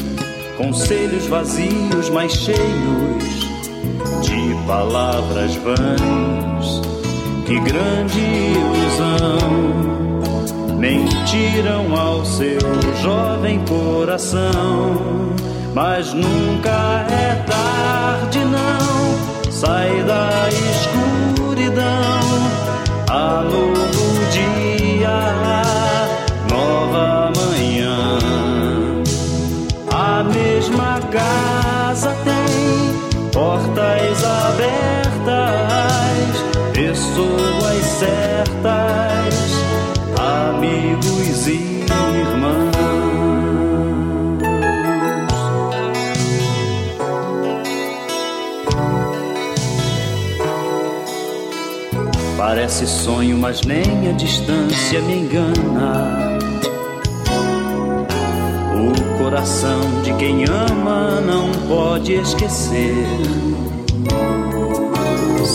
conselhos 0.56 1.26
vazios, 1.26 2.10
mas 2.10 2.32
cheios 2.32 3.35
palavras 4.66 5.54
vãs. 5.56 6.82
Que 7.46 7.58
grande 7.60 8.20
ilusão! 8.20 9.86
Mentiram 10.78 11.96
ao 11.96 12.24
seu 12.24 12.60
jovem 13.02 13.64
coração, 13.64 15.32
mas 15.72 16.12
nunca 16.12 17.06
é 17.08 17.42
tarde, 17.46 18.40
não. 18.40 19.50
Sai 19.50 20.02
da 20.02 20.48
escuridão, 20.50 21.84
há 23.08 23.42
novo 23.42 24.15
pessoas 37.16 37.84
certas, 37.98 39.34
amigos 40.18 41.46
e 41.46 41.84
irmãos. 42.20 42.76
Parece 52.36 52.86
sonho, 52.86 53.38
mas 53.38 53.62
nem 53.62 54.10
a 54.10 54.12
distância 54.12 55.00
me 55.00 55.20
engana. 55.20 56.38
O 58.74 59.18
coração 59.18 60.02
de 60.02 60.12
quem 60.14 60.44
ama 60.44 61.20
não 61.22 61.50
pode 61.66 62.12
esquecer. 62.12 63.55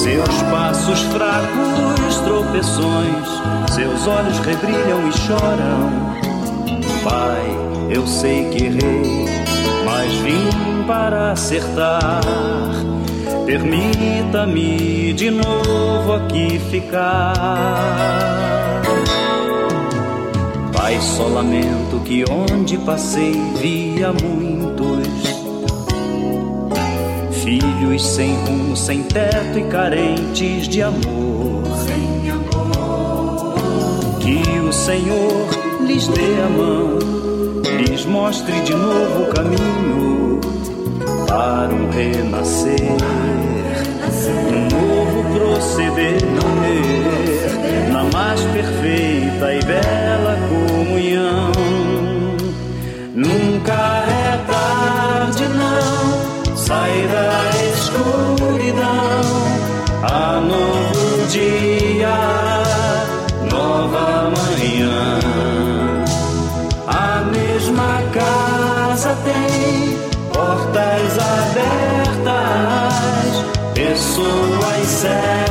Seus 0.02 0.42
passos 0.50 1.00
fracos, 1.14 2.16
tropeções, 2.24 3.28
seus 3.72 4.08
olhos 4.08 4.40
rebrilham 4.40 5.08
e 5.08 5.12
choram. 5.14 5.92
Pai, 7.04 7.46
eu 7.88 8.08
sei 8.08 8.50
que 8.50 8.66
errei, 8.66 9.26
mas 9.86 10.12
vim 10.24 10.84
para 10.88 11.34
acertar. 11.34 12.22
Permita-me 13.46 15.14
de 15.14 15.30
novo 15.30 16.14
aqui 16.14 16.60
ficar. 16.72 17.34
Pai, 20.74 21.00
só 21.00 21.28
lamento 21.28 22.00
que 22.04 22.26
onde 22.28 22.76
passei 22.80 23.40
via 23.62 24.12
muitos 24.12 24.51
filhos 27.92 28.08
sem 28.08 28.36
rumo, 28.46 28.76
sem 28.76 29.04
teto 29.04 29.60
e 29.60 29.64
carentes 29.66 30.68
de 30.68 30.82
amor. 30.82 31.64
Sem 31.86 32.32
amor. 32.32 33.56
Que 34.20 34.60
o 34.60 34.72
Senhor 34.72 35.50
lhes 35.86 36.08
dê 36.08 36.42
a 36.46 36.50
mão, 36.50 37.00
lhes 37.78 38.06
mostre 38.06 38.62
de 38.62 38.74
novo 38.74 39.24
o 39.24 39.34
caminho 39.34 40.40
para 41.28 41.74
um 41.74 41.90
renascer, 41.90 42.98
um 44.48 44.68
novo 44.70 45.24
proceder 45.34 46.22
na 47.92 48.04
mais 48.06 48.42
perfeita 48.42 49.54
e 49.54 49.66
bela 49.66 50.01
pessoas 74.12 74.88
certas, 74.88 75.51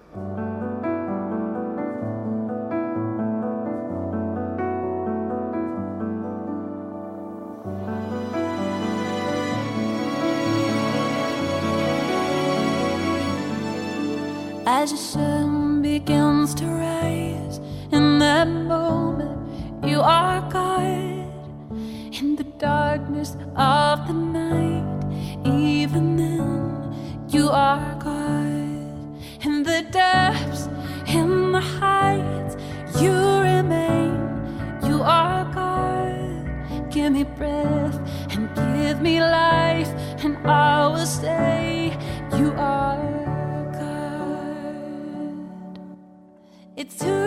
You 42.41 42.51
are 42.57 42.97
God. 43.77 45.37
It's 46.75 46.97
too 46.97 47.20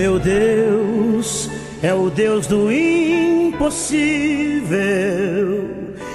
meu 0.00 0.18
Deus 0.18 1.50
é 1.82 1.92
o 1.92 2.08
Deus 2.08 2.46
do 2.46 2.72
impossível. 2.72 4.00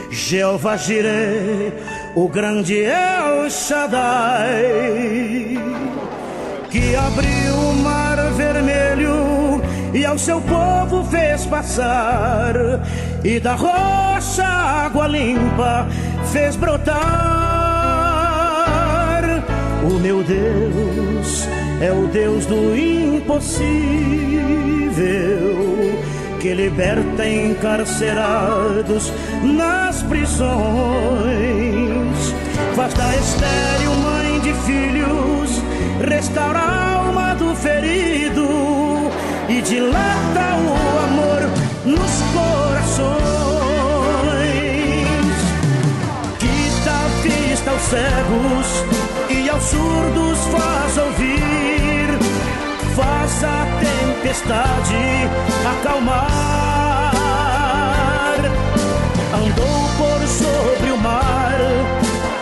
Jeová 0.10 0.76
Jireh, 0.76 1.72
o 2.16 2.28
grande 2.28 2.80
El 2.80 3.48
Shaddai, 3.48 4.50
que 6.72 6.96
abriu 6.96 7.54
o 7.54 7.76
mar 7.76 8.18
vermelho 8.32 9.62
e 9.94 10.04
ao 10.04 10.18
seu 10.18 10.42
povo 10.42 11.04
fez 11.04 11.46
passar, 11.46 12.56
e 13.24 13.40
da 13.40 13.54
rocha 13.54 14.48
água 14.48 15.06
limpa 15.06 15.88
fez 16.34 16.56
brotar. 16.56 16.96
O 19.88 20.00
meu 20.00 20.24
Deus 20.24 21.55
é 21.82 21.92
o 21.92 22.08
Deus 22.08 22.46
do 22.46 22.76
impossível, 22.76 23.66
que 26.40 26.54
liberta 26.54 27.28
encarcerados 27.28 29.12
nas 29.44 30.02
prisões, 30.04 30.46
faz 32.76 32.94
da 32.94 33.16
estéreo 33.16 33.92
mãe 33.96 34.40
de 34.40 34.54
filhos, 34.66 35.62
restaura 36.08 36.60
a 36.60 36.96
alma 36.98 37.36
do 37.36 37.54
ferido 37.56 38.48
e 39.50 39.62
dilata 39.62 40.56
o 40.56 40.74
amor 41.04 41.42
nos 41.86 42.22
corações. 42.34 43.35
Cegos 47.90 48.84
e 49.30 49.50
aos 49.50 49.64
surdos 49.64 50.40
faz 50.52 50.98
ouvir, 50.98 52.18
faz 52.96 53.44
a 53.44 53.66
tempestade 53.80 55.30
acalmar. 55.74 57.12
Andou 59.34 59.90
por 59.98 60.28
sobre 60.28 60.92
o 60.92 60.98
mar 60.98 61.60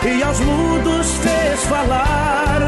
e 0.04 0.22
aos 0.22 0.40
mudos 0.40 1.06
fez 1.22 1.64
falar, 1.64 2.60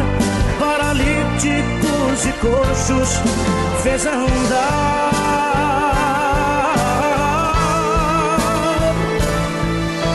paralíticos 0.59 2.27
e 2.27 2.33
coxos 2.33 3.20
fez 3.83 4.07
andar. 4.07 5.11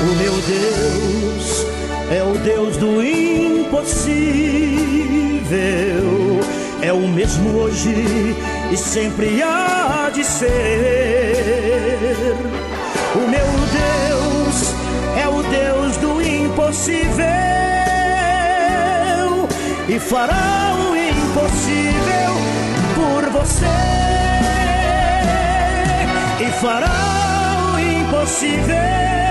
O 0.03 0.15
meu 0.15 0.33
Deus 0.41 1.70
é 2.11 2.21
o 2.21 2.37
Deus 2.39 2.75
do 2.75 3.01
impossível, 3.01 4.11
é 6.81 6.91
o 6.91 7.07
mesmo 7.07 7.57
hoje 7.57 8.35
e 8.69 8.75
sempre 8.75 9.41
há 9.41 10.11
de 10.13 10.25
ser. 10.25 10.45
O 13.15 13.27
meu 13.29 13.47
Deus 13.79 14.73
é 15.23 15.27
o 15.29 15.41
Deus 15.43 15.95
do 15.97 16.21
impossível 16.21 17.25
e 19.87 19.97
fará 19.97 20.75
o 20.75 20.95
impossível 20.95 22.35
por 22.93 23.29
você 23.29 23.65
e 26.41 26.51
fará 26.59 27.73
o 27.73 27.79
impossível 27.79 29.30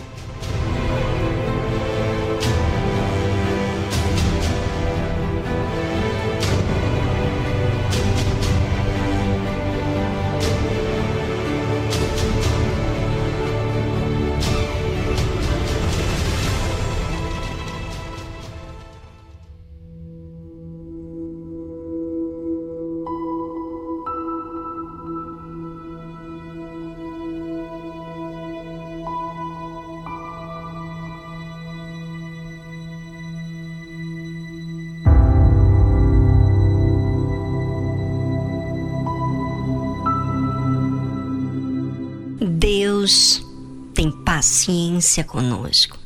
Paciência 45.01 45.23
conosco, 45.23 45.97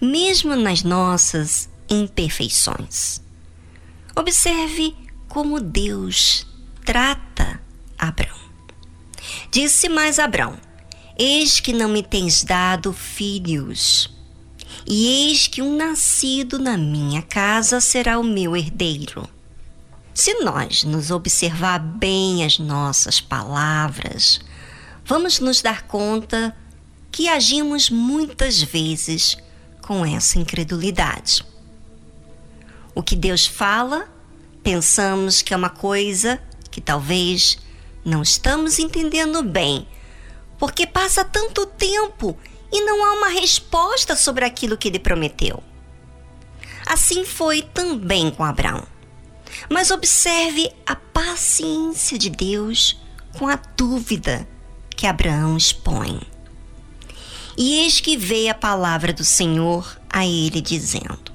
mesmo 0.00 0.56
nas 0.56 0.82
nossas 0.82 1.68
imperfeições. 1.90 3.20
Observe 4.16 4.96
como 5.28 5.60
Deus 5.60 6.46
trata 6.84 7.60
Abraão. 7.98 8.38
Disse 9.50 9.90
mais 9.90 10.18
Abraão: 10.18 10.56
Eis 11.18 11.60
que 11.60 11.74
não 11.74 11.88
me 11.90 12.02
tens 12.02 12.42
dado 12.42 12.94
filhos, 12.94 14.10
e 14.86 15.06
eis 15.06 15.46
que 15.46 15.60
um 15.60 15.76
nascido 15.76 16.58
na 16.58 16.78
minha 16.78 17.20
casa 17.20 17.78
será 17.78 18.18
o 18.18 18.24
meu 18.24 18.56
herdeiro. 18.56 19.28
Se 20.14 20.32
nós 20.42 20.84
nos 20.84 21.10
observar 21.10 21.78
bem 21.78 22.44
as 22.44 22.58
nossas 22.58 23.20
palavras, 23.20 24.40
vamos 25.04 25.40
nos 25.40 25.60
dar 25.60 25.82
conta 25.82 26.56
que 27.14 27.28
agimos 27.28 27.90
muitas 27.90 28.60
vezes 28.60 29.38
com 29.80 30.04
essa 30.04 30.36
incredulidade. 30.36 31.46
O 32.92 33.04
que 33.04 33.14
Deus 33.14 33.46
fala, 33.46 34.12
pensamos 34.64 35.40
que 35.40 35.54
é 35.54 35.56
uma 35.56 35.70
coisa 35.70 36.42
que 36.72 36.80
talvez 36.80 37.56
não 38.04 38.20
estamos 38.20 38.80
entendendo 38.80 39.44
bem, 39.44 39.86
porque 40.58 40.88
passa 40.88 41.24
tanto 41.24 41.66
tempo 41.66 42.36
e 42.72 42.80
não 42.80 43.04
há 43.04 43.12
uma 43.12 43.28
resposta 43.28 44.16
sobre 44.16 44.44
aquilo 44.44 44.76
que 44.76 44.88
ele 44.88 44.98
prometeu. 44.98 45.62
Assim 46.84 47.24
foi 47.24 47.62
também 47.62 48.28
com 48.32 48.42
Abraão. 48.42 48.84
Mas 49.70 49.92
observe 49.92 50.68
a 50.84 50.96
paciência 50.96 52.18
de 52.18 52.28
Deus 52.28 53.00
com 53.38 53.46
a 53.46 53.54
dúvida 53.54 54.48
que 54.96 55.06
Abraão 55.06 55.56
expõe. 55.56 56.33
E 57.56 57.80
eis 57.80 58.00
que 58.00 58.16
veio 58.16 58.50
a 58.50 58.54
palavra 58.54 59.12
do 59.12 59.24
Senhor 59.24 60.00
a 60.10 60.26
ele, 60.26 60.60
dizendo: 60.60 61.32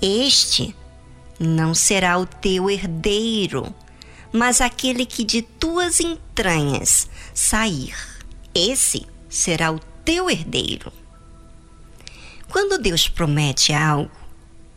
Este 0.00 0.74
não 1.38 1.74
será 1.74 2.18
o 2.18 2.26
teu 2.26 2.70
herdeiro, 2.70 3.74
mas 4.32 4.60
aquele 4.60 5.06
que 5.06 5.24
de 5.24 5.42
tuas 5.42 6.00
entranhas 6.00 7.08
sair. 7.32 7.94
Esse 8.54 9.06
será 9.28 9.72
o 9.72 9.78
teu 10.04 10.28
herdeiro. 10.28 10.92
Quando 12.50 12.80
Deus 12.80 13.08
promete 13.08 13.72
algo, 13.72 14.10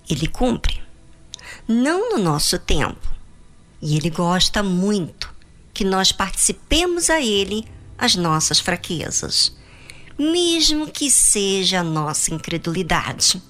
ele 0.10 0.28
cumpre. 0.28 0.82
Não 1.68 2.12
no 2.12 2.24
nosso 2.24 2.60
tempo. 2.60 3.10
E 3.82 3.96
ele 3.96 4.10
gosta 4.10 4.62
muito 4.62 5.34
que 5.74 5.84
nós 5.84 6.12
participemos 6.12 7.10
a 7.10 7.22
ele 7.22 7.66
as 7.98 8.16
nossas 8.16 8.60
fraquezas, 8.60 9.56
mesmo 10.22 10.88
que 10.88 11.10
seja 11.10 11.80
a 11.80 11.84
nossa 11.84 12.32
incredulidade. 12.32 13.42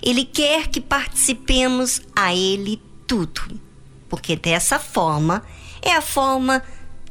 Ele 0.00 0.24
quer 0.24 0.68
que 0.68 0.80
participemos 0.80 2.00
a 2.14 2.32
Ele 2.32 2.80
tudo, 3.06 3.60
porque 4.08 4.36
dessa 4.36 4.78
forma 4.78 5.44
é 5.82 5.92
a 5.92 6.00
forma 6.00 6.62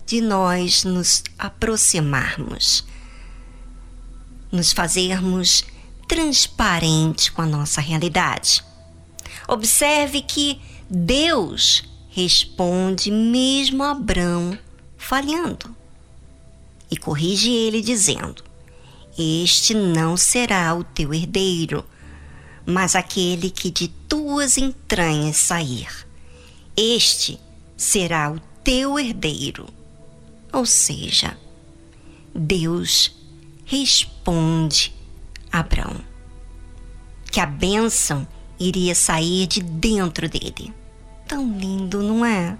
de 0.05 0.21
nós 0.21 0.85
nos 0.85 1.21
aproximarmos, 1.37 2.85
nos 4.49 4.71
fazermos 4.71 5.65
transparente 6.07 7.31
com 7.33 7.41
a 7.41 7.45
nossa 7.45 7.81
realidade. 7.81 8.63
Observe 9.49 10.21
que 10.21 10.61
Deus 10.89 11.83
responde 12.09 13.11
mesmo 13.11 13.83
a 13.83 13.91
Abraão 13.91 14.57
falhando 14.97 15.75
e 16.89 16.95
corrige 16.95 17.51
ele 17.51 17.81
dizendo: 17.81 18.46
Este 19.17 19.73
não 19.73 20.15
será 20.15 20.75
o 20.75 20.83
teu 20.83 21.13
herdeiro, 21.13 21.83
mas 22.65 22.95
aquele 22.95 23.49
que 23.49 23.71
de 23.71 23.87
tuas 23.87 24.57
entranhas 24.57 25.37
sair. 25.37 25.87
Este 26.75 27.39
será 27.75 28.31
o 28.31 28.39
teu 28.63 28.99
herdeiro. 28.99 29.67
Ou 30.53 30.65
seja, 30.65 31.37
Deus 32.35 33.15
responde 33.65 34.93
a 35.51 35.59
Abraão 35.59 35.99
que 37.31 37.39
a 37.39 37.45
bênção 37.45 38.27
iria 38.59 38.95
sair 38.95 39.47
de 39.47 39.61
dentro 39.61 40.29
dele. 40.29 40.73
Tão 41.27 41.57
lindo, 41.57 42.01
não 42.01 42.25
é? 42.25 42.57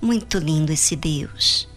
Muito 0.00 0.38
lindo 0.38 0.72
esse 0.72 0.94
Deus. 0.94 1.68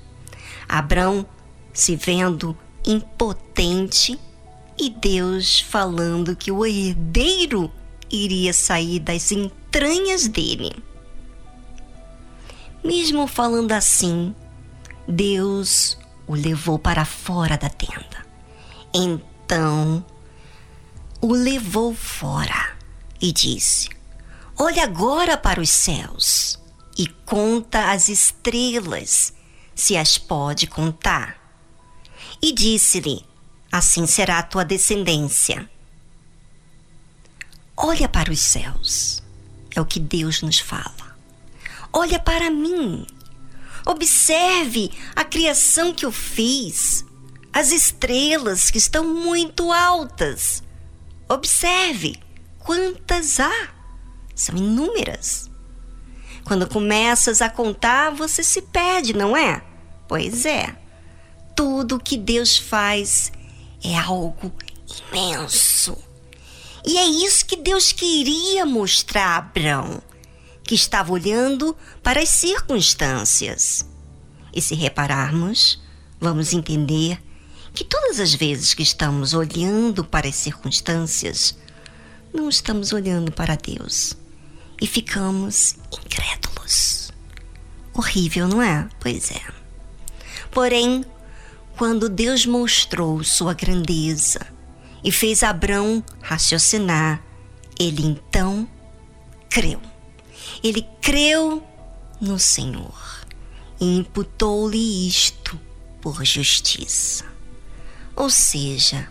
Abraão 0.68 1.26
se 1.74 1.96
vendo 1.96 2.56
impotente 2.86 4.20
e 4.78 4.90
Deus 4.90 5.60
falando 5.60 6.36
que 6.36 6.52
o 6.52 6.66
herdeiro 6.66 7.72
iria 8.10 8.54
sair 8.54 9.00
das 9.00 9.32
entranhas 9.32 10.28
dele. 10.28 10.72
Mesmo 12.84 13.28
falando 13.28 13.72
assim, 13.72 14.36
Deus 15.08 15.98
o 16.28 16.34
levou 16.34 16.80
para 16.80 17.06
fora 17.06 17.58
da 17.58 17.70
tenda. 17.70 18.26
Então, 18.94 20.04
o 21.22 21.34
levou 21.34 21.94
fora 21.94 22.76
e 23.22 23.32
disse: 23.32 23.90
Olha 24.58 24.84
agora 24.84 25.38
para 25.38 25.62
os 25.62 25.70
céus 25.70 26.60
e 26.98 27.08
conta 27.08 27.92
as 27.92 28.10
estrelas, 28.10 29.34
se 29.76 29.96
as 29.96 30.18
pode 30.18 30.68
contar. 30.68 31.41
E 32.42 32.52
disse-lhe: 32.52 33.26
Assim 33.72 34.06
será 34.06 34.40
a 34.40 34.44
tua 34.44 34.66
descendência. 34.66 35.70
Olha 37.78 38.10
para 38.10 38.32
os 38.32 38.40
céus, 38.40 39.24
é 39.76 39.80
o 39.80 39.86
que 39.86 40.00
Deus 40.00 40.42
nos 40.42 40.60
fala. 40.60 41.16
Olha 41.94 42.20
para 42.20 42.50
mim. 42.50 43.06
Observe 43.86 44.92
a 45.16 45.24
criação 45.24 45.94
que 45.94 46.06
eu 46.06 46.12
fiz, 46.12 47.06
as 47.52 47.72
estrelas 47.72 48.70
que 48.70 48.78
estão 48.78 49.04
muito 49.06 49.72
altas. 49.72 50.62
Observe 51.28 52.20
quantas 52.60 53.40
há. 53.40 53.70
São 54.36 54.56
inúmeras. 54.56 55.50
Quando 56.44 56.68
começas 56.68 57.42
a 57.42 57.50
contar, 57.50 58.12
você 58.12 58.44
se 58.44 58.62
perde, 58.62 59.14
não 59.14 59.36
é? 59.36 59.64
Pois 60.08 60.46
é. 60.46 60.81
Tudo 61.64 62.00
que 62.00 62.18
Deus 62.18 62.58
faz 62.58 63.32
é 63.84 63.96
algo 63.96 64.52
imenso. 65.12 65.96
E 66.84 66.98
é 66.98 67.06
isso 67.06 67.46
que 67.46 67.56
Deus 67.56 67.92
queria 67.92 68.66
mostrar 68.66 69.28
a 69.28 69.38
Abraão, 69.38 70.02
que 70.64 70.74
estava 70.74 71.14
olhando 71.14 71.78
para 72.02 72.20
as 72.20 72.30
circunstâncias. 72.30 73.86
E 74.52 74.60
se 74.60 74.74
repararmos, 74.74 75.80
vamos 76.20 76.52
entender 76.52 77.22
que 77.76 77.84
todas 77.84 78.20
as 78.20 78.34
vezes 78.34 78.74
que 78.74 78.82
estamos 78.82 79.36
olhando 79.36 80.04
para 80.04 80.28
as 80.28 80.36
circunstâncias, 80.38 81.56
não 82.34 82.50
estamos 82.50 82.92
olhando 82.92 83.32
para 83.32 83.56
Deus 83.56 84.18
e 84.82 84.88
ficamos 84.88 85.76
incrédulos. 85.94 87.12
Horrível, 87.94 88.48
não 88.48 88.64
é? 88.64 88.90
Pois 89.00 89.30
é. 89.30 89.44
Porém, 90.50 91.06
quando 91.82 92.08
Deus 92.08 92.46
mostrou 92.46 93.24
sua 93.24 93.56
grandeza 93.56 94.40
e 95.04 95.12
fez 95.12 95.42
Abrão 95.42 96.04
raciocinar, 96.22 97.24
ele 97.80 98.06
então 98.06 98.68
creu. 99.50 99.82
Ele 100.64 100.88
creu 101.02 101.64
no 102.22 102.38
Senhor 102.38 103.26
e 103.80 103.98
imputou-lhe 103.98 105.08
isto 105.08 105.60
por 106.00 106.24
justiça. 106.24 107.26
Ou 108.16 108.30
seja, 108.30 109.10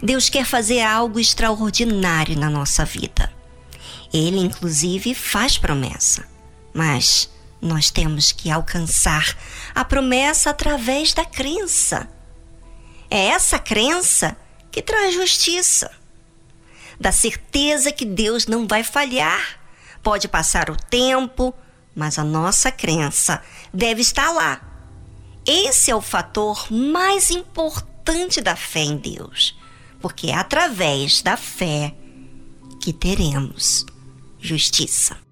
Deus 0.00 0.28
quer 0.28 0.44
fazer 0.44 0.82
algo 0.82 1.18
extraordinário 1.18 2.38
na 2.38 2.48
nossa 2.48 2.84
vida. 2.84 3.28
Ele, 4.14 4.38
inclusive, 4.38 5.16
faz 5.16 5.58
promessa, 5.58 6.24
mas 6.72 7.28
nós 7.60 7.90
temos 7.90 8.32
que 8.32 8.50
alcançar 8.50 9.36
a 9.74 9.84
promessa 9.84 10.50
através 10.50 11.12
da 11.12 11.24
crença. 11.24 12.08
É 13.10 13.26
essa 13.26 13.58
crença 13.58 14.36
que 14.70 14.82
traz 14.82 15.14
justiça. 15.14 15.90
Da 17.00 17.12
certeza 17.12 17.92
que 17.92 18.04
Deus 18.04 18.46
não 18.46 18.66
vai 18.66 18.84
falhar. 18.84 19.60
Pode 20.02 20.28
passar 20.28 20.70
o 20.70 20.76
tempo, 20.76 21.54
mas 21.94 22.18
a 22.18 22.24
nossa 22.24 22.70
crença 22.70 23.42
deve 23.72 24.02
estar 24.02 24.30
lá. 24.30 24.60
Esse 25.46 25.90
é 25.90 25.96
o 25.96 26.02
fator 26.02 26.70
mais 26.70 27.30
importante 27.30 28.40
da 28.40 28.54
fé 28.54 28.80
em 28.80 28.96
Deus, 28.96 29.58
porque 30.00 30.28
é 30.28 30.34
através 30.34 31.22
da 31.22 31.36
fé 31.36 31.94
que 32.80 32.92
teremos 32.92 33.84
justiça. 34.38 35.27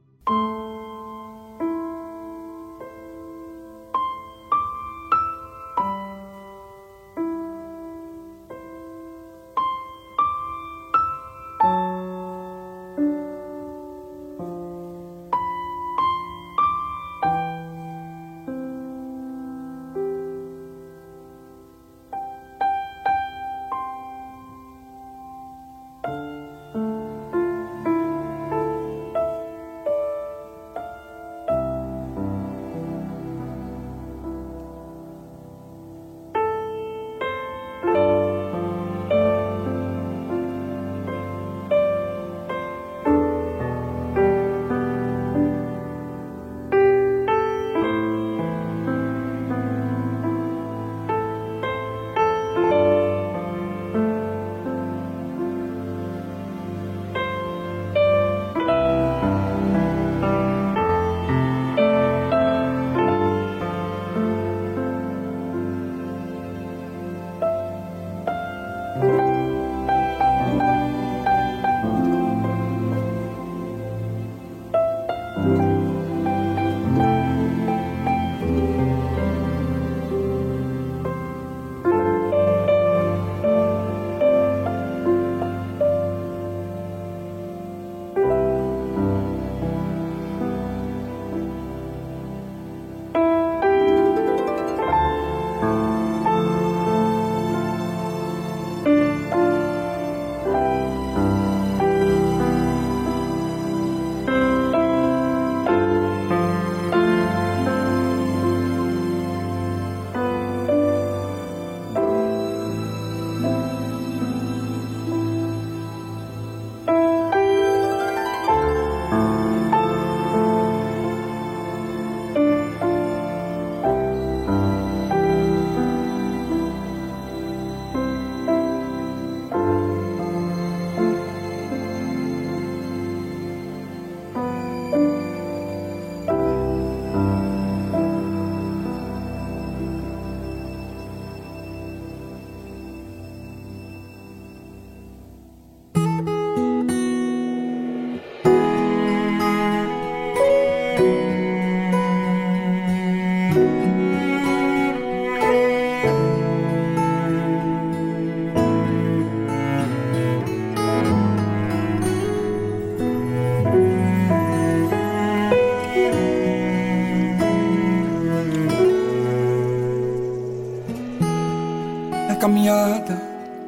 Estrada 172.66 173.22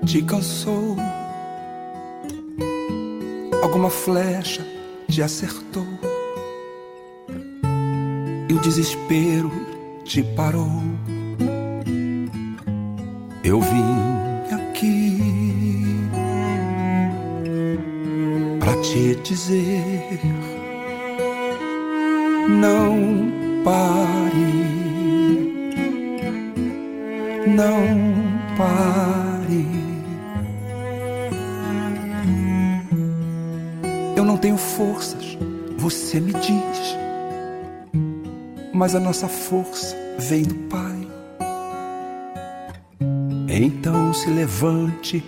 te 0.04 0.20
cansou, 0.22 0.96
alguma 3.62 3.90
flecha 3.90 4.66
te 5.08 5.22
acertou. 5.22 5.86
E 8.48 8.52
o 8.52 8.58
desespero 8.58 9.52
te 10.04 10.24
parou. 10.34 10.82
Eu 13.44 13.60
vim 13.60 13.94
aqui 14.52 15.18
pra 18.58 18.74
te 18.80 19.14
dizer: 19.22 20.20
não 22.48 23.30
pare, 23.62 24.52
não 27.46 28.27
pare. 28.59 29.66
Eu 34.14 34.24
não 34.24 34.36
tenho 34.36 34.59
forças, 34.59 35.39
você 35.78 36.20
me 36.20 36.35
diz 36.35 36.98
mas 38.78 38.94
a 38.94 39.01
nossa 39.01 39.26
força 39.26 39.97
vem 40.20 40.44
do 40.44 40.55
Pai. 40.68 41.09
Então 43.48 44.14
se 44.14 44.30
levante 44.30 45.20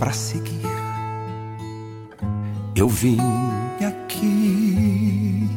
para 0.00 0.12
seguir. 0.12 0.66
Eu 2.74 2.88
vim 2.88 3.20
aqui 3.86 5.48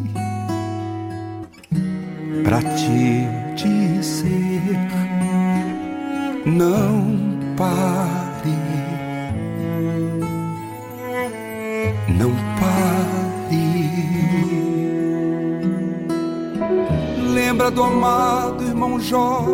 para 2.44 2.60
te 2.76 3.26
dizer: 3.56 4.62
não 6.46 7.01
pare, 7.62 8.58
não 12.18 12.32
lembra 17.34 17.70
do 17.70 17.84
amado 17.84 18.64
irmão 18.64 19.00
Jó, 19.00 19.46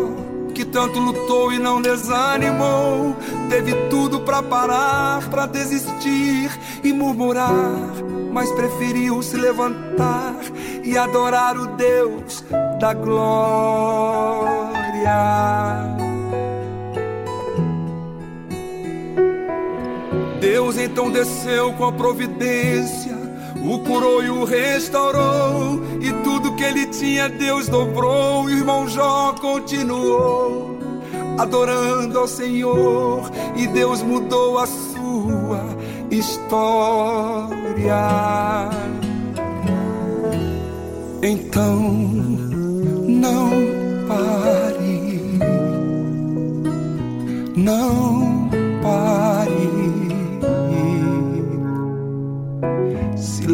que 0.54 0.64
tanto 0.64 0.98
lutou 0.98 1.52
e 1.52 1.58
não 1.58 1.82
desanimou. 1.82 3.14
Teve 3.50 3.74
tudo 3.90 4.20
para 4.20 4.42
parar, 4.42 5.28
para 5.28 5.44
desistir 5.46 6.50
e 6.82 6.92
murmurar, 6.92 7.92
mas 8.32 8.50
preferiu 8.52 9.22
se 9.22 9.36
levantar 9.36 10.36
e 10.82 10.96
adorar 10.96 11.58
o 11.58 11.66
Deus 11.76 12.42
da 12.80 12.94
glória. 12.94 14.78
Deus 20.68 20.76
então 20.76 21.10
desceu 21.10 21.72
com 21.72 21.86
a 21.86 21.92
providência 21.92 23.16
o 23.64 23.78
curou 23.78 24.22
e 24.22 24.28
o 24.28 24.44
restaurou, 24.44 25.80
e 25.98 26.12
tudo 26.22 26.54
que 26.56 26.62
ele 26.62 26.84
tinha 26.88 27.26
Deus 27.26 27.68
dobrou. 27.68 28.50
E 28.50 28.54
o 28.54 28.58
irmão 28.58 28.86
Jó 28.86 29.34
continuou 29.40 30.78
adorando 31.38 32.18
ao 32.18 32.28
Senhor, 32.28 33.30
e 33.56 33.66
Deus 33.68 34.02
mudou 34.02 34.58
a 34.58 34.66
sua 34.66 35.64
história. 36.10 37.48
Então, 41.22 41.78
não 43.06 43.50
pare, 44.06 45.38
não 47.56 48.37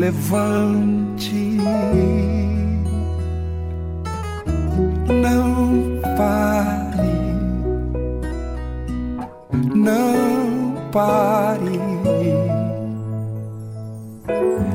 levante. 0.05 1.59
Não 5.09 6.01
pare, 6.17 7.15
não 9.75 10.75
pare. 10.93 11.81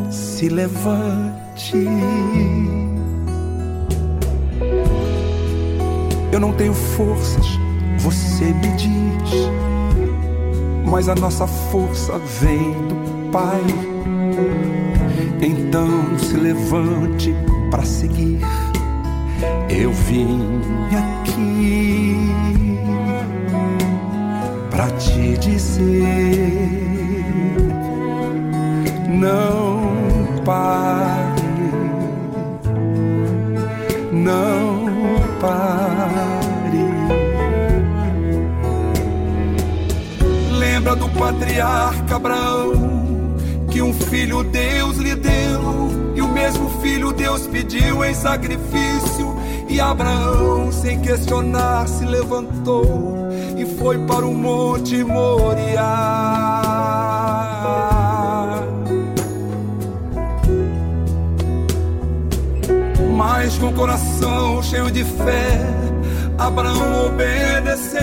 Se 0.09 0.49
levante. 0.49 1.85
Eu 6.31 6.39
não 6.39 6.53
tenho 6.53 6.73
forças, 6.73 7.45
você 7.99 8.45
me 8.45 8.71
diz, 8.77 9.31
mas 10.85 11.07
a 11.07 11.15
nossa 11.15 11.45
força 11.45 12.17
vem 12.17 12.71
do 12.87 13.31
Pai 13.31 13.89
então 15.41 16.17
se 16.17 16.35
levante 16.35 17.33
para 17.71 17.83
seguir. 17.83 18.39
Eu 19.69 19.91
vim 19.91 20.61
aqui 20.91 22.15
para 24.69 24.89
te 24.91 25.37
dizer: 25.37 26.49
não 29.07 30.43
pare, 30.43 31.43
não 34.11 34.85
pare. 35.39 36.19
Lembra 40.57 40.95
do 40.95 41.09
patriarca 41.09 42.15
Abraão? 42.15 42.99
que 43.79 43.81
um 43.81 43.93
filho 43.93 44.43
Deus 44.43 44.97
lhe 44.97 45.15
deu, 45.15 45.28
Deus 47.13 47.47
pediu 47.47 48.03
em 48.03 48.13
sacrifício. 48.13 49.35
E 49.67 49.79
Abraão, 49.79 50.71
sem 50.71 50.99
questionar, 51.01 51.87
se 51.87 52.05
levantou 52.05 53.27
e 53.55 53.65
foi 53.77 53.97
para 54.05 54.25
o 54.25 54.33
Monte 54.33 55.03
Moriá. 55.03 55.83
Mas 63.15 63.57
com 63.57 63.67
o 63.67 63.73
coração 63.73 64.63
cheio 64.63 64.89
de 64.89 65.03
fé, 65.03 65.59
Abraão 66.37 67.07
obedeceu. 67.07 67.99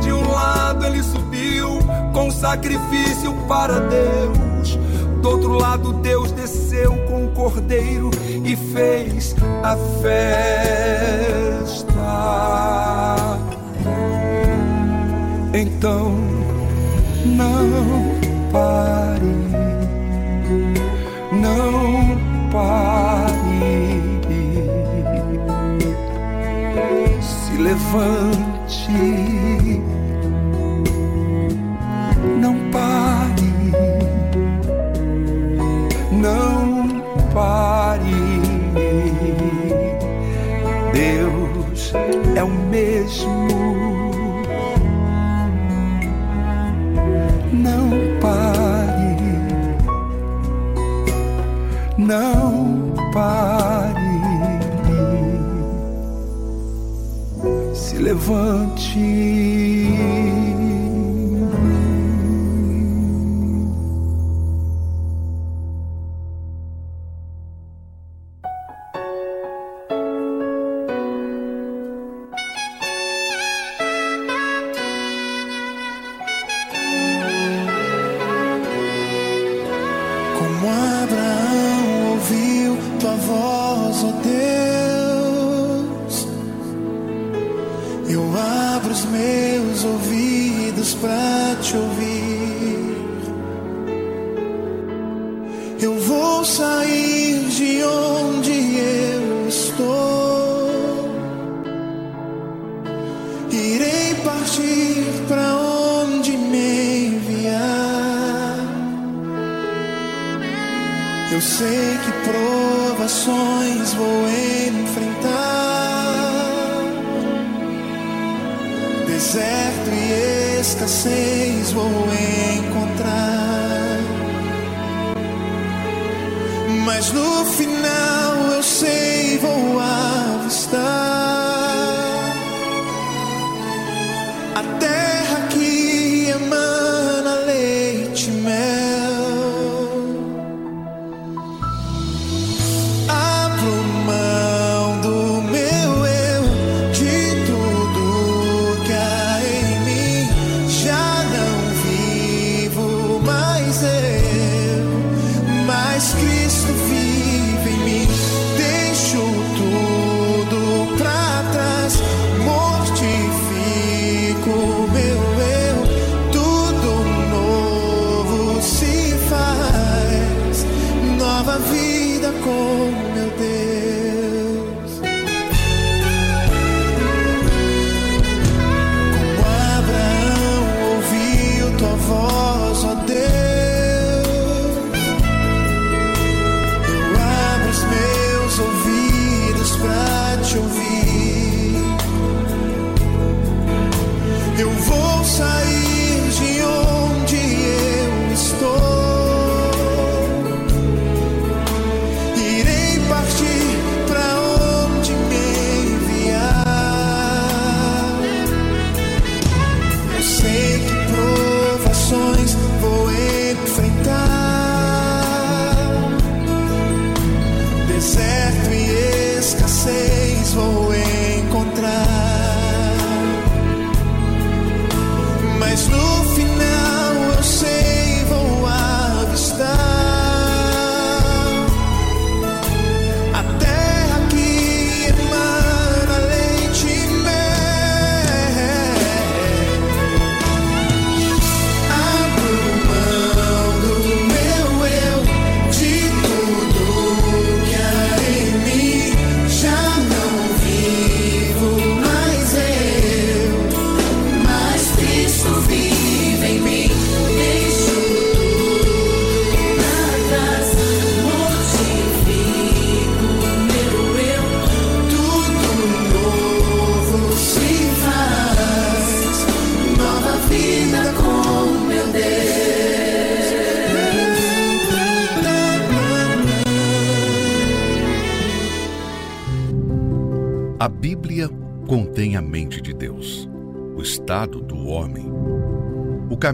De 0.00 0.12
um 0.12 0.30
lado 0.30 0.86
ele 0.86 1.02
subiu 1.02 1.78
com 2.12 2.30
sacrifício 2.30 3.34
para 3.48 3.80
Deus 3.80 4.45
do 5.26 5.30
outro 5.30 5.52
lado, 5.54 5.92
Deus 5.94 6.30
desceu 6.30 6.92
com 7.08 7.24
o 7.24 7.28
cordeiro 7.32 8.10
e 8.44 8.54
fez 8.54 9.34
a 9.62 9.76
festa. 10.00 10.36
Então, 15.52 16.14
não 17.24 18.14
pare, 18.52 19.34
não 21.32 22.16
pare, 22.52 23.26
se 27.20 27.56
levante 27.56 29.35
Se 58.26 58.32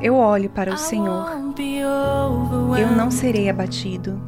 Eu 0.00 0.14
olho 0.14 0.50
para 0.50 0.72
o 0.72 0.78
Senhor. 0.78 1.26
Eu 2.78 2.90
não 2.96 3.10
serei 3.10 3.48
abatido. 3.48 4.20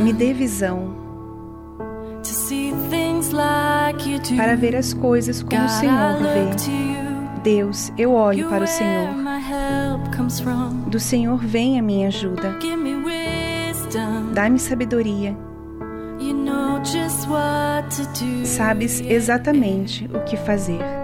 Me 0.00 0.12
dê 0.12 0.32
visão 0.32 1.00
para 4.36 4.56
ver 4.56 4.76
as 4.76 4.92
coisas 4.92 5.42
como 5.42 5.64
o 5.64 5.68
Senhor 5.68 6.16
vê. 6.18 7.40
Deus, 7.42 7.92
eu 7.96 8.12
olho 8.12 8.48
para 8.48 8.64
o 8.64 8.66
Senhor. 8.66 9.08
Do 10.86 11.00
Senhor 11.00 11.38
vem 11.38 11.78
a 11.78 11.82
minha 11.82 12.08
ajuda. 12.08 12.56
Dá-me 14.34 14.58
sabedoria. 14.58 15.36
Sabes 18.44 19.00
exatamente 19.00 20.08
o 20.14 20.20
que 20.24 20.36
fazer. 20.36 20.99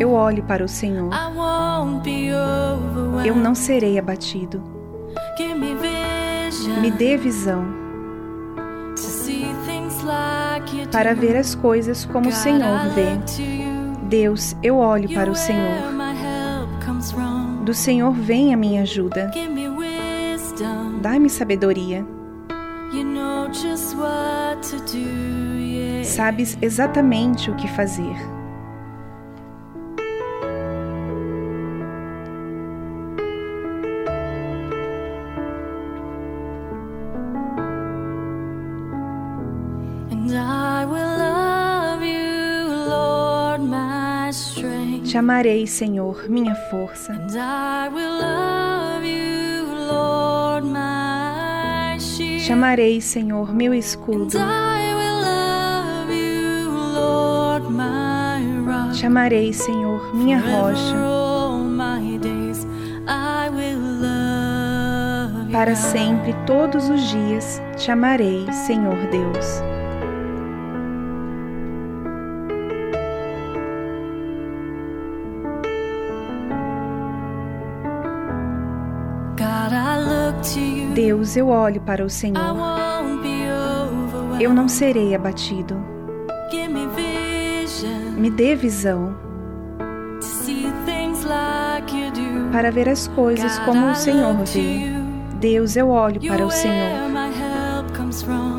Eu 0.00 0.12
olho 0.12 0.42
para 0.42 0.64
o 0.64 0.68
Senhor. 0.68 1.10
Eu 3.24 3.36
não 3.36 3.54
serei 3.54 3.98
abatido. 3.98 4.62
Me 6.80 6.90
dê 6.90 7.18
visão 7.18 7.64
para 10.90 11.14
ver 11.14 11.36
as 11.36 11.54
coisas 11.54 12.06
como 12.06 12.30
o 12.30 12.32
Senhor 12.32 12.88
vê. 12.94 13.18
Deus, 14.04 14.56
eu 14.62 14.78
olho 14.78 15.08
para 15.10 15.30
o 15.30 15.34
Senhor. 15.34 15.92
Do 17.62 17.74
Senhor 17.74 18.12
vem 18.12 18.54
a 18.54 18.56
minha 18.56 18.82
ajuda. 18.82 19.30
Dá-me 21.02 21.28
sabedoria. 21.28 22.04
Sabes 26.04 26.58
exatamente 26.60 27.50
o 27.50 27.54
que 27.54 27.68
fazer. 27.68 28.39
Te 45.10 45.18
amarei, 45.18 45.66
Senhor, 45.66 46.30
minha 46.30 46.54
força. 46.54 47.12
Te 52.46 52.52
amarei, 52.52 53.00
Senhor, 53.00 53.52
meu 53.52 53.74
escudo. 53.74 54.38
Te 58.94 59.04
amarei, 59.04 59.52
Senhor, 59.52 60.14
minha 60.14 60.38
rocha. 60.38 60.94
Para 65.50 65.74
sempre, 65.74 66.36
todos 66.46 66.88
os 66.88 67.00
dias, 67.10 67.60
te 67.76 67.90
amarei, 67.90 68.46
Senhor 68.52 68.96
Deus. 69.10 69.69
Deus, 81.10 81.36
eu 81.36 81.48
olho 81.48 81.80
para 81.80 82.04
o 82.04 82.08
Senhor. 82.08 82.38
Eu 84.38 84.54
não 84.54 84.68
serei 84.68 85.12
abatido. 85.12 85.74
Me 88.16 88.30
dê 88.30 88.54
visão 88.54 89.16
para 92.52 92.70
ver 92.70 92.88
as 92.88 93.08
coisas 93.08 93.58
como 93.58 93.90
o 93.90 93.94
Senhor 93.96 94.36
vê. 94.44 94.92
Deus, 95.34 95.74
eu 95.74 95.88
olho 95.88 96.20
para 96.20 96.46
o 96.46 96.50
Senhor. 96.52 97.10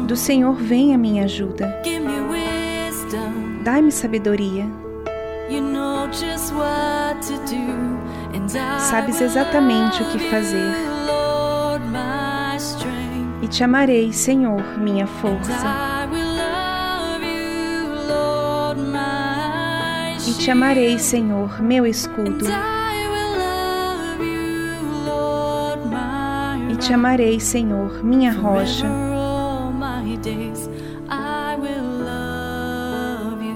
Do 0.05 0.17
Senhor 0.17 0.55
vem 0.55 0.93
a 0.93 0.97
minha 0.97 1.23
ajuda. 1.23 1.73
Dai-me 3.63 3.93
sabedoria. 3.93 4.65
Sabes 8.77 9.21
exatamente 9.21 10.03
o 10.03 10.05
que 10.07 10.19
fazer. 10.29 10.90
Te 13.51 13.65
amarei, 13.65 14.13
Senhor, 14.13 14.79
minha 14.79 15.05
força. 15.05 15.51
E 20.25 20.33
te 20.35 20.49
amarei, 20.49 20.97
Senhor, 20.97 21.61
meu 21.61 21.85
escudo. 21.85 22.45
E 26.69 26.75
te 26.77 26.93
amarei, 26.93 27.41
Senhor, 27.41 28.01
minha 28.01 28.31
rocha. 28.31 28.87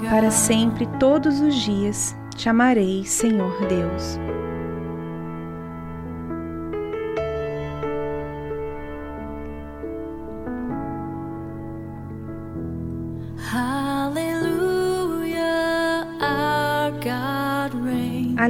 Para 0.10 0.30
sempre, 0.30 0.88
todos 1.00 1.40
os 1.40 1.56
dias, 1.56 2.16
te 2.36 2.50
amarei, 2.50 3.06
Senhor 3.06 3.58
Deus. 3.68 4.20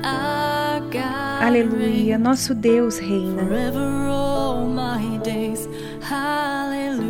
our 0.03 0.81
God 0.89 1.43
Aleluia, 1.43 2.17
nosso 2.17 2.55
Deus 2.55 2.97
reina. 2.97 3.45
Forever 3.45 4.07
all 4.07 4.65
my 4.65 5.19
days. 5.19 5.69
Hallelujah. 6.01 7.07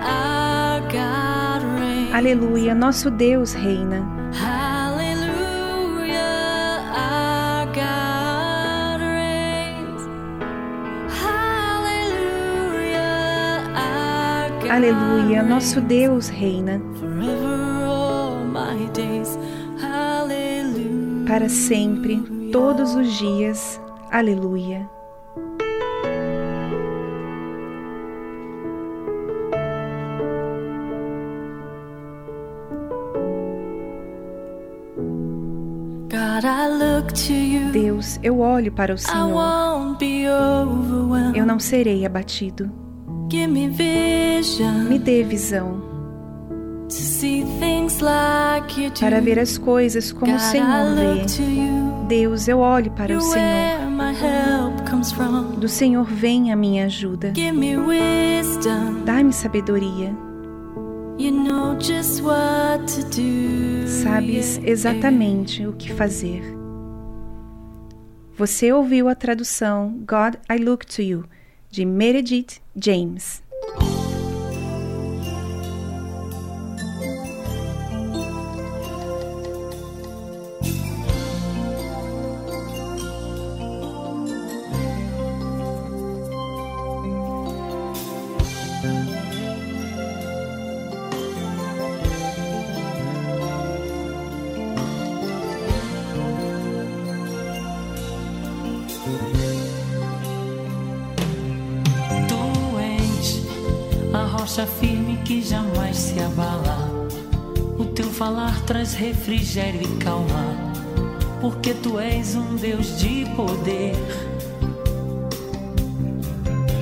our 0.06 0.80
God 0.82 1.64
reigns. 1.76 2.14
Aleluia, 2.14 2.72
nosso 2.72 3.10
Deus 3.10 3.52
reina. 3.52 4.19
Aleluia, 14.70 15.42
nosso 15.42 15.80
Deus 15.80 16.28
reina. 16.28 16.80
Para 21.26 21.48
sempre, 21.48 22.20
todos 22.52 22.94
os 22.94 23.12
dias. 23.18 23.80
Aleluia. 24.12 24.88
Deus, 37.72 38.20
eu 38.22 38.38
olho 38.38 38.70
para 38.70 38.94
o 38.94 38.98
Senhor. 38.98 39.16
Eu 41.34 41.44
não 41.44 41.58
serei 41.58 42.06
abatido. 42.06 42.89
Give 43.30 43.46
me 43.46 43.68
vision 43.68 44.88
Me 44.88 44.98
dê 44.98 45.22
visão 45.22 45.88
para 48.98 49.20
ver 49.20 49.38
as 49.38 49.56
coisas 49.56 50.10
como 50.10 50.34
o 50.34 50.38
Senhor 50.38 50.94
vê. 50.96 52.06
Deus, 52.08 52.48
eu 52.48 52.58
olho 52.58 52.90
para 52.90 53.16
o 53.16 53.20
Senhor. 53.20 53.80
Do 55.56 55.68
Senhor 55.68 56.04
vem 56.04 56.50
a 56.52 56.56
minha 56.56 56.86
ajuda. 56.86 57.32
Give 57.34 57.52
me 57.52 57.76
wisdom. 57.76 59.04
Dai-me 59.04 59.32
sabedoria. 59.32 60.12
Sabes 63.86 64.60
exatamente 64.64 65.66
o 65.66 65.72
que 65.74 65.92
fazer. 65.92 66.42
Você 68.36 68.72
ouviu 68.72 69.08
a 69.08 69.14
tradução 69.14 70.02
God 70.06 70.36
I 70.50 70.56
Look 70.56 70.86
to 70.86 71.02
You, 71.02 71.24
de 71.70 71.84
Meredith 71.84 72.60
James. 72.76 73.42
Traz 108.80 108.94
refrigério 108.94 109.82
e 109.82 109.96
calma, 110.02 110.56
porque 111.38 111.74
tu 111.74 111.98
és 111.98 112.34
um 112.34 112.56
Deus 112.56 112.98
de 112.98 113.26
poder. 113.36 113.94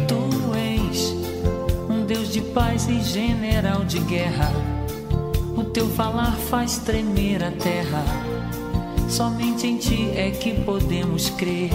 Tu 0.06 0.54
és 0.54 1.12
um 1.90 2.06
Deus 2.06 2.32
de 2.32 2.40
paz 2.40 2.86
e 2.88 3.00
general 3.00 3.84
de 3.84 3.98
guerra. 3.98 4.52
O 5.56 5.64
teu 5.64 5.88
falar 5.88 6.36
faz 6.36 6.78
tremer 6.78 7.42
a 7.42 7.50
terra. 7.50 8.04
Somente 9.08 9.66
em 9.66 9.76
ti 9.76 10.12
é 10.14 10.30
que 10.30 10.54
podemos 10.60 11.30
crer. 11.30 11.70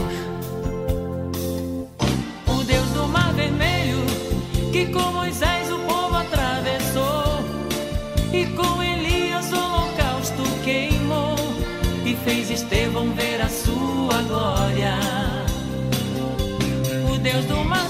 Deus 17.24 17.46
do 17.46 17.64
Mar 17.64 17.88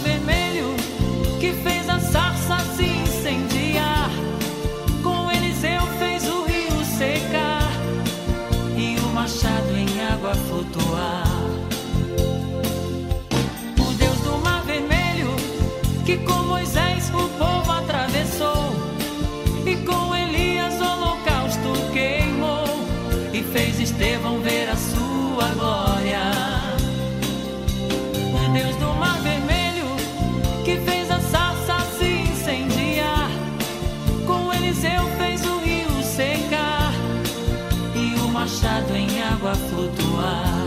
flutuar. 39.56 40.64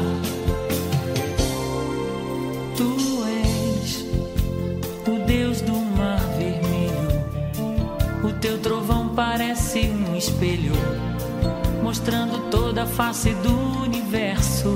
Tu 2.76 3.24
és 3.24 4.04
o 5.08 5.26
Deus 5.26 5.60
do 5.60 5.74
mar 5.74 6.20
vermelho. 6.36 7.06
O 8.24 8.32
teu 8.40 8.58
trovão 8.58 9.08
parece 9.14 9.88
um 9.88 10.16
espelho, 10.16 10.74
mostrando 11.82 12.50
toda 12.50 12.82
a 12.82 12.86
face 12.86 13.30
do 13.34 13.82
universo. 13.82 14.68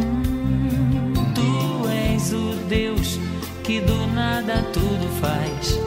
Hum, 0.00 1.12
tu 1.34 1.88
és 1.88 2.32
o 2.32 2.56
Deus 2.68 3.18
que 3.62 3.80
do 3.80 4.06
nada 4.14 4.64
tudo 4.72 5.08
faz. 5.20 5.78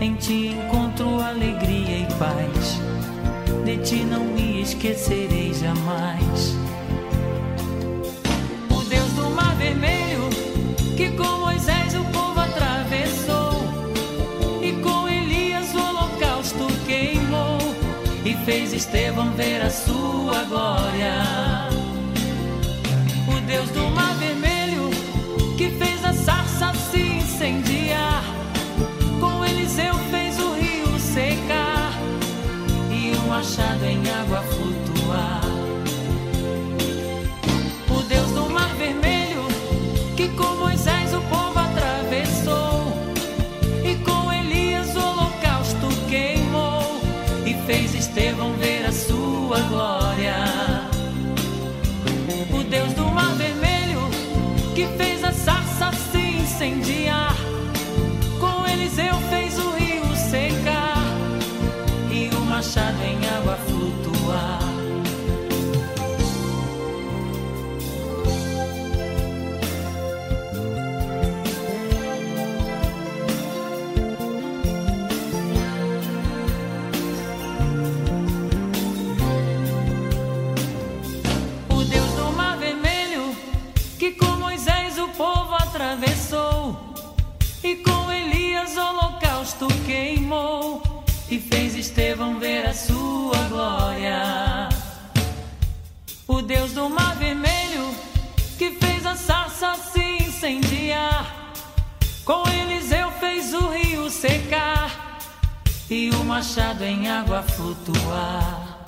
Em 0.00 0.14
ti 0.14 0.48
encontro 0.48 1.20
alegria 1.20 1.98
e 1.98 2.06
paz. 2.18 2.87
De 3.68 3.76
ti 3.76 3.96
não 3.96 4.24
me 4.24 4.62
esquecerei 4.62 5.52
jamais. 5.52 6.56
O 8.70 8.82
Deus 8.88 9.12
do 9.12 9.28
mar 9.28 9.54
vermelho, 9.56 10.30
que 10.96 11.10
com 11.10 11.40
Moisés 11.40 11.94
o 11.94 12.02
povo 12.04 12.40
atravessou. 12.40 13.60
E 14.62 14.72
com 14.82 15.06
Elias 15.06 15.74
o 15.74 15.80
holocausto 15.80 16.66
queimou. 16.86 17.58
E 18.24 18.32
fez 18.46 18.72
Estevão 18.72 19.32
ver 19.32 19.60
a 19.60 19.68
sua 19.68 20.44
glória. 20.44 21.57
Em 33.88 34.02
água 34.10 34.42
flutuar. 34.42 35.40
O 37.90 38.02
Deus 38.02 38.30
do 38.32 38.50
mar 38.50 38.74
vermelho, 38.74 39.46
que 40.16 40.28
com 40.28 40.56
Moisés 40.56 41.14
o 41.14 41.20
povo 41.22 41.58
atravessou 41.58 42.92
e 43.82 43.94
com 44.04 44.32
Elias 44.32 44.94
o 44.94 45.00
holocausto 45.00 45.88
queimou 46.08 47.00
e 47.46 47.54
fez 47.66 47.94
Estevão 47.94 48.52
ver 48.54 48.84
a 48.84 48.92
sua 48.92 49.60
glória. 49.70 50.36
O 52.52 52.62
Deus 52.64 52.92
do 52.92 53.06
mar 53.06 53.32
vermelho, 53.36 54.00
que 54.74 54.86
fez 54.98 55.24
a 55.24 55.32
sarça 55.32 55.90
se 56.12 56.18
incendiar. 56.18 57.17
Do 96.88 96.94
mar 96.94 97.14
vermelho, 97.16 97.94
que 98.56 98.70
fez 98.70 99.04
a 99.04 99.14
sarça 99.14 99.74
se 99.92 100.00
incendiar, 100.26 101.52
com 102.24 102.48
Eliseu 102.48 103.10
fez 103.20 103.52
o 103.52 103.68
rio 103.68 104.08
secar 104.08 105.18
e 105.90 106.08
o 106.08 106.24
machado 106.24 106.82
em 106.82 107.06
água 107.06 107.42
flutuar. 107.42 108.86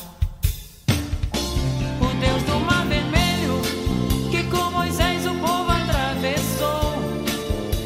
O 2.01 2.21
Deus 2.21 2.43
do 2.45 2.59
mar 2.61 2.87
vermelho, 2.87 3.61
que 4.31 4.45
com 4.45 4.71
Moisés 4.71 5.27
o 5.27 5.35
povo 5.35 5.71
atravessou 5.71 6.95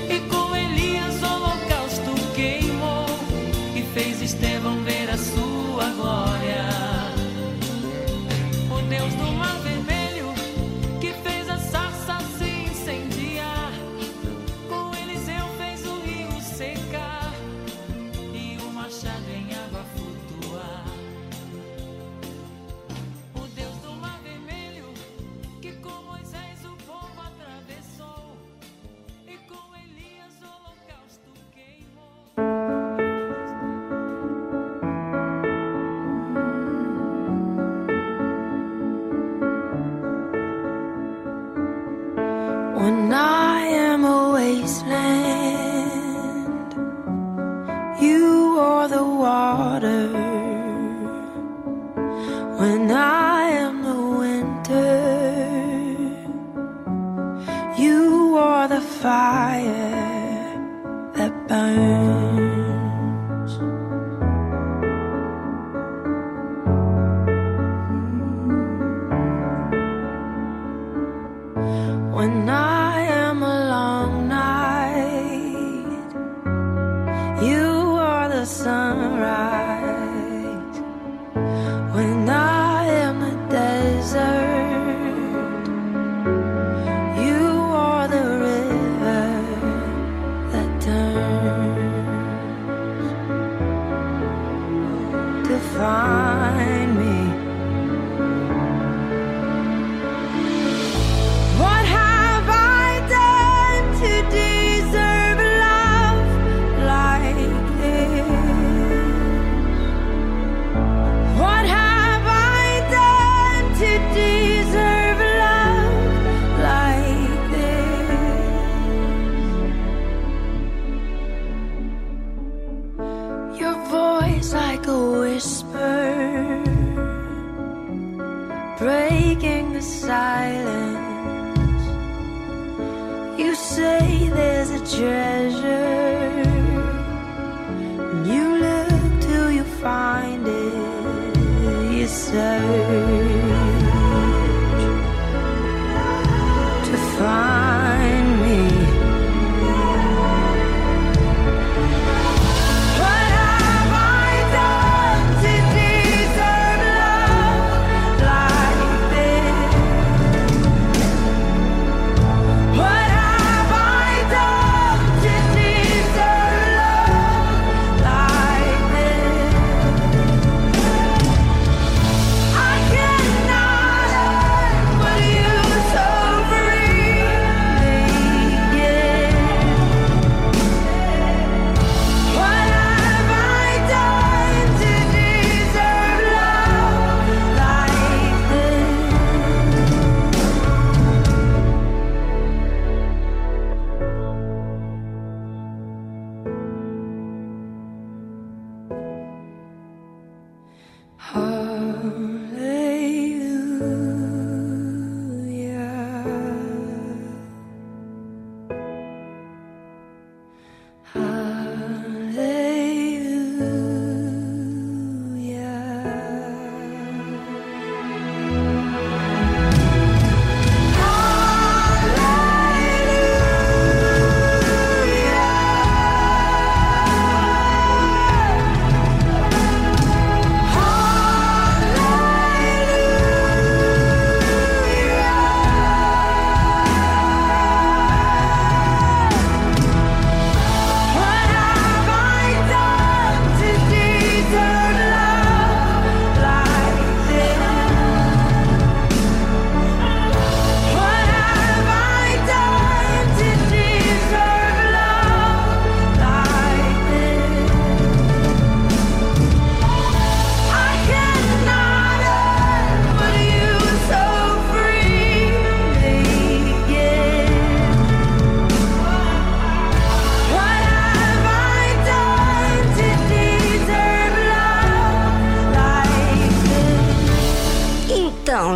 e 0.09 0.21
com 0.29 0.55
Elias 0.55 1.21
o 1.23 1.27
holocausto 1.27 2.35
queimou 2.37 3.07
e 3.75 3.83
fez 3.93 4.23
Estevão 4.23 4.81
ver 4.85 5.11
a 5.11 5.19
sua 5.19 5.54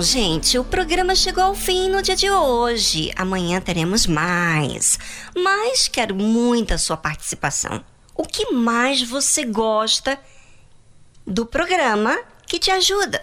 gente, 0.08 0.58
o 0.58 0.64
programa 0.64 1.14
chegou 1.14 1.44
ao 1.44 1.54
fim 1.54 1.90
no 1.90 2.00
dia 2.00 2.16
de 2.16 2.30
hoje. 2.30 3.12
Amanhã 3.14 3.60
teremos 3.60 4.06
mais. 4.06 4.98
Mas 5.36 5.86
quero 5.86 6.14
muito 6.14 6.72
a 6.72 6.78
sua 6.78 6.96
participação. 6.96 7.84
O 8.14 8.24
que 8.24 8.50
mais 8.50 9.02
você 9.02 9.44
gosta 9.44 10.18
do 11.26 11.44
programa 11.44 12.18
que 12.46 12.58
te 12.58 12.70
ajuda? 12.70 13.22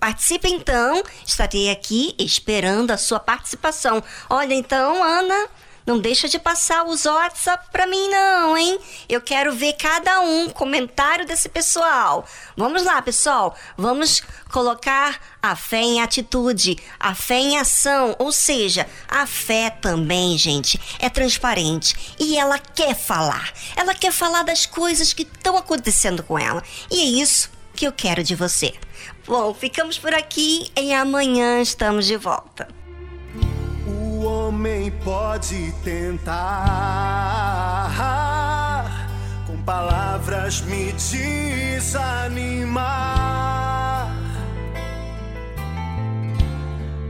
Participe 0.00 0.48
então, 0.48 1.00
estarei 1.24 1.70
aqui 1.70 2.12
esperando 2.18 2.90
a 2.90 2.98
sua 2.98 3.20
participação. 3.20 4.02
Olha 4.28 4.52
então, 4.52 5.04
Ana, 5.04 5.48
não 5.86 6.00
deixa 6.00 6.28
de 6.28 6.38
passar 6.38 6.84
os 6.84 7.06
WhatsApp 7.06 7.68
para 7.70 7.86
mim 7.86 8.08
não, 8.08 8.58
hein? 8.58 8.78
Eu 9.08 9.20
quero 9.20 9.54
ver 9.54 9.74
cada 9.74 10.20
um 10.20 10.50
comentário 10.50 11.24
desse 11.24 11.48
pessoal. 11.48 12.26
Vamos 12.56 12.82
lá, 12.82 13.00
pessoal. 13.00 13.56
Vamos 13.78 14.20
colocar 14.50 15.20
a 15.40 15.54
fé 15.54 15.80
em 15.80 16.02
atitude, 16.02 16.76
a 16.98 17.14
fé 17.14 17.36
em 17.36 17.56
ação, 17.56 18.16
ou 18.18 18.32
seja, 18.32 18.86
a 19.08 19.26
fé 19.26 19.70
também, 19.70 20.36
gente, 20.36 20.80
é 20.98 21.08
transparente 21.08 22.14
e 22.18 22.36
ela 22.36 22.58
quer 22.58 22.96
falar. 22.96 23.52
Ela 23.76 23.94
quer 23.94 24.10
falar 24.10 24.42
das 24.42 24.66
coisas 24.66 25.12
que 25.12 25.22
estão 25.22 25.56
acontecendo 25.56 26.22
com 26.24 26.36
ela. 26.36 26.64
E 26.90 27.00
é 27.00 27.22
isso 27.22 27.48
que 27.76 27.86
eu 27.86 27.92
quero 27.92 28.24
de 28.24 28.34
você. 28.34 28.74
Bom, 29.24 29.54
ficamos 29.54 29.98
por 29.98 30.12
aqui 30.12 30.68
e 30.76 30.92
amanhã 30.92 31.60
estamos 31.60 32.06
de 32.06 32.16
volta 32.16 32.75
homem 34.26 34.90
pode 35.04 35.72
tentar 35.84 36.34
com 39.46 39.56
palavras 39.62 40.60
me 40.62 40.92
desanimar. 40.92 42.26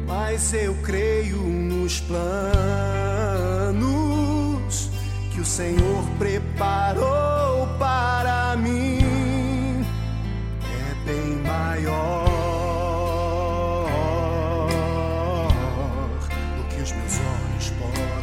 Mas 0.06 0.52
eu 0.52 0.74
creio 0.82 1.38
nos 1.38 2.00
planos 2.00 2.26
que 5.32 5.40
o 5.40 5.44
Senhor 5.44 6.04
preparou 6.18 7.66
para 7.78 8.56
mim. 8.56 9.84
É 10.62 10.94
bem 11.06 11.36
maior 11.42 12.25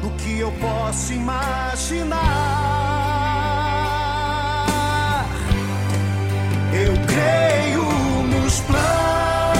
do 0.00 0.10
que 0.10 0.38
eu 0.38 0.52
posso 0.52 1.12
imaginar. 1.12 2.18
Eu 6.72 6.94
creio 7.06 7.84
nos 8.28 8.60
planos 8.60 9.58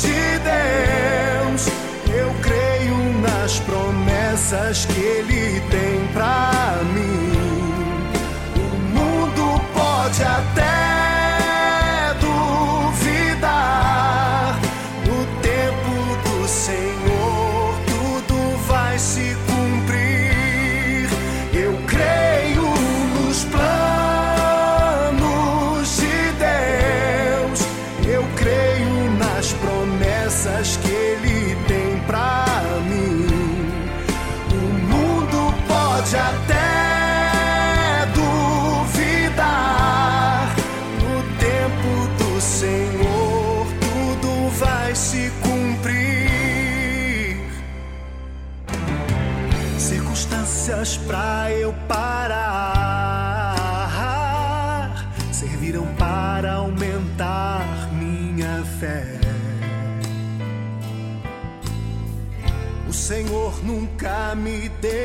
de 0.00 0.38
Deus, 0.38 1.68
eu 2.14 2.32
creio 2.40 2.96
nas 3.20 3.58
promessas 3.60 4.86
que 4.86 5.00
Ele 5.00 5.60
tem 5.70 6.06
pra 6.12 6.80
mim 6.94 7.35
pode 10.56 10.95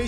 me 0.02 0.08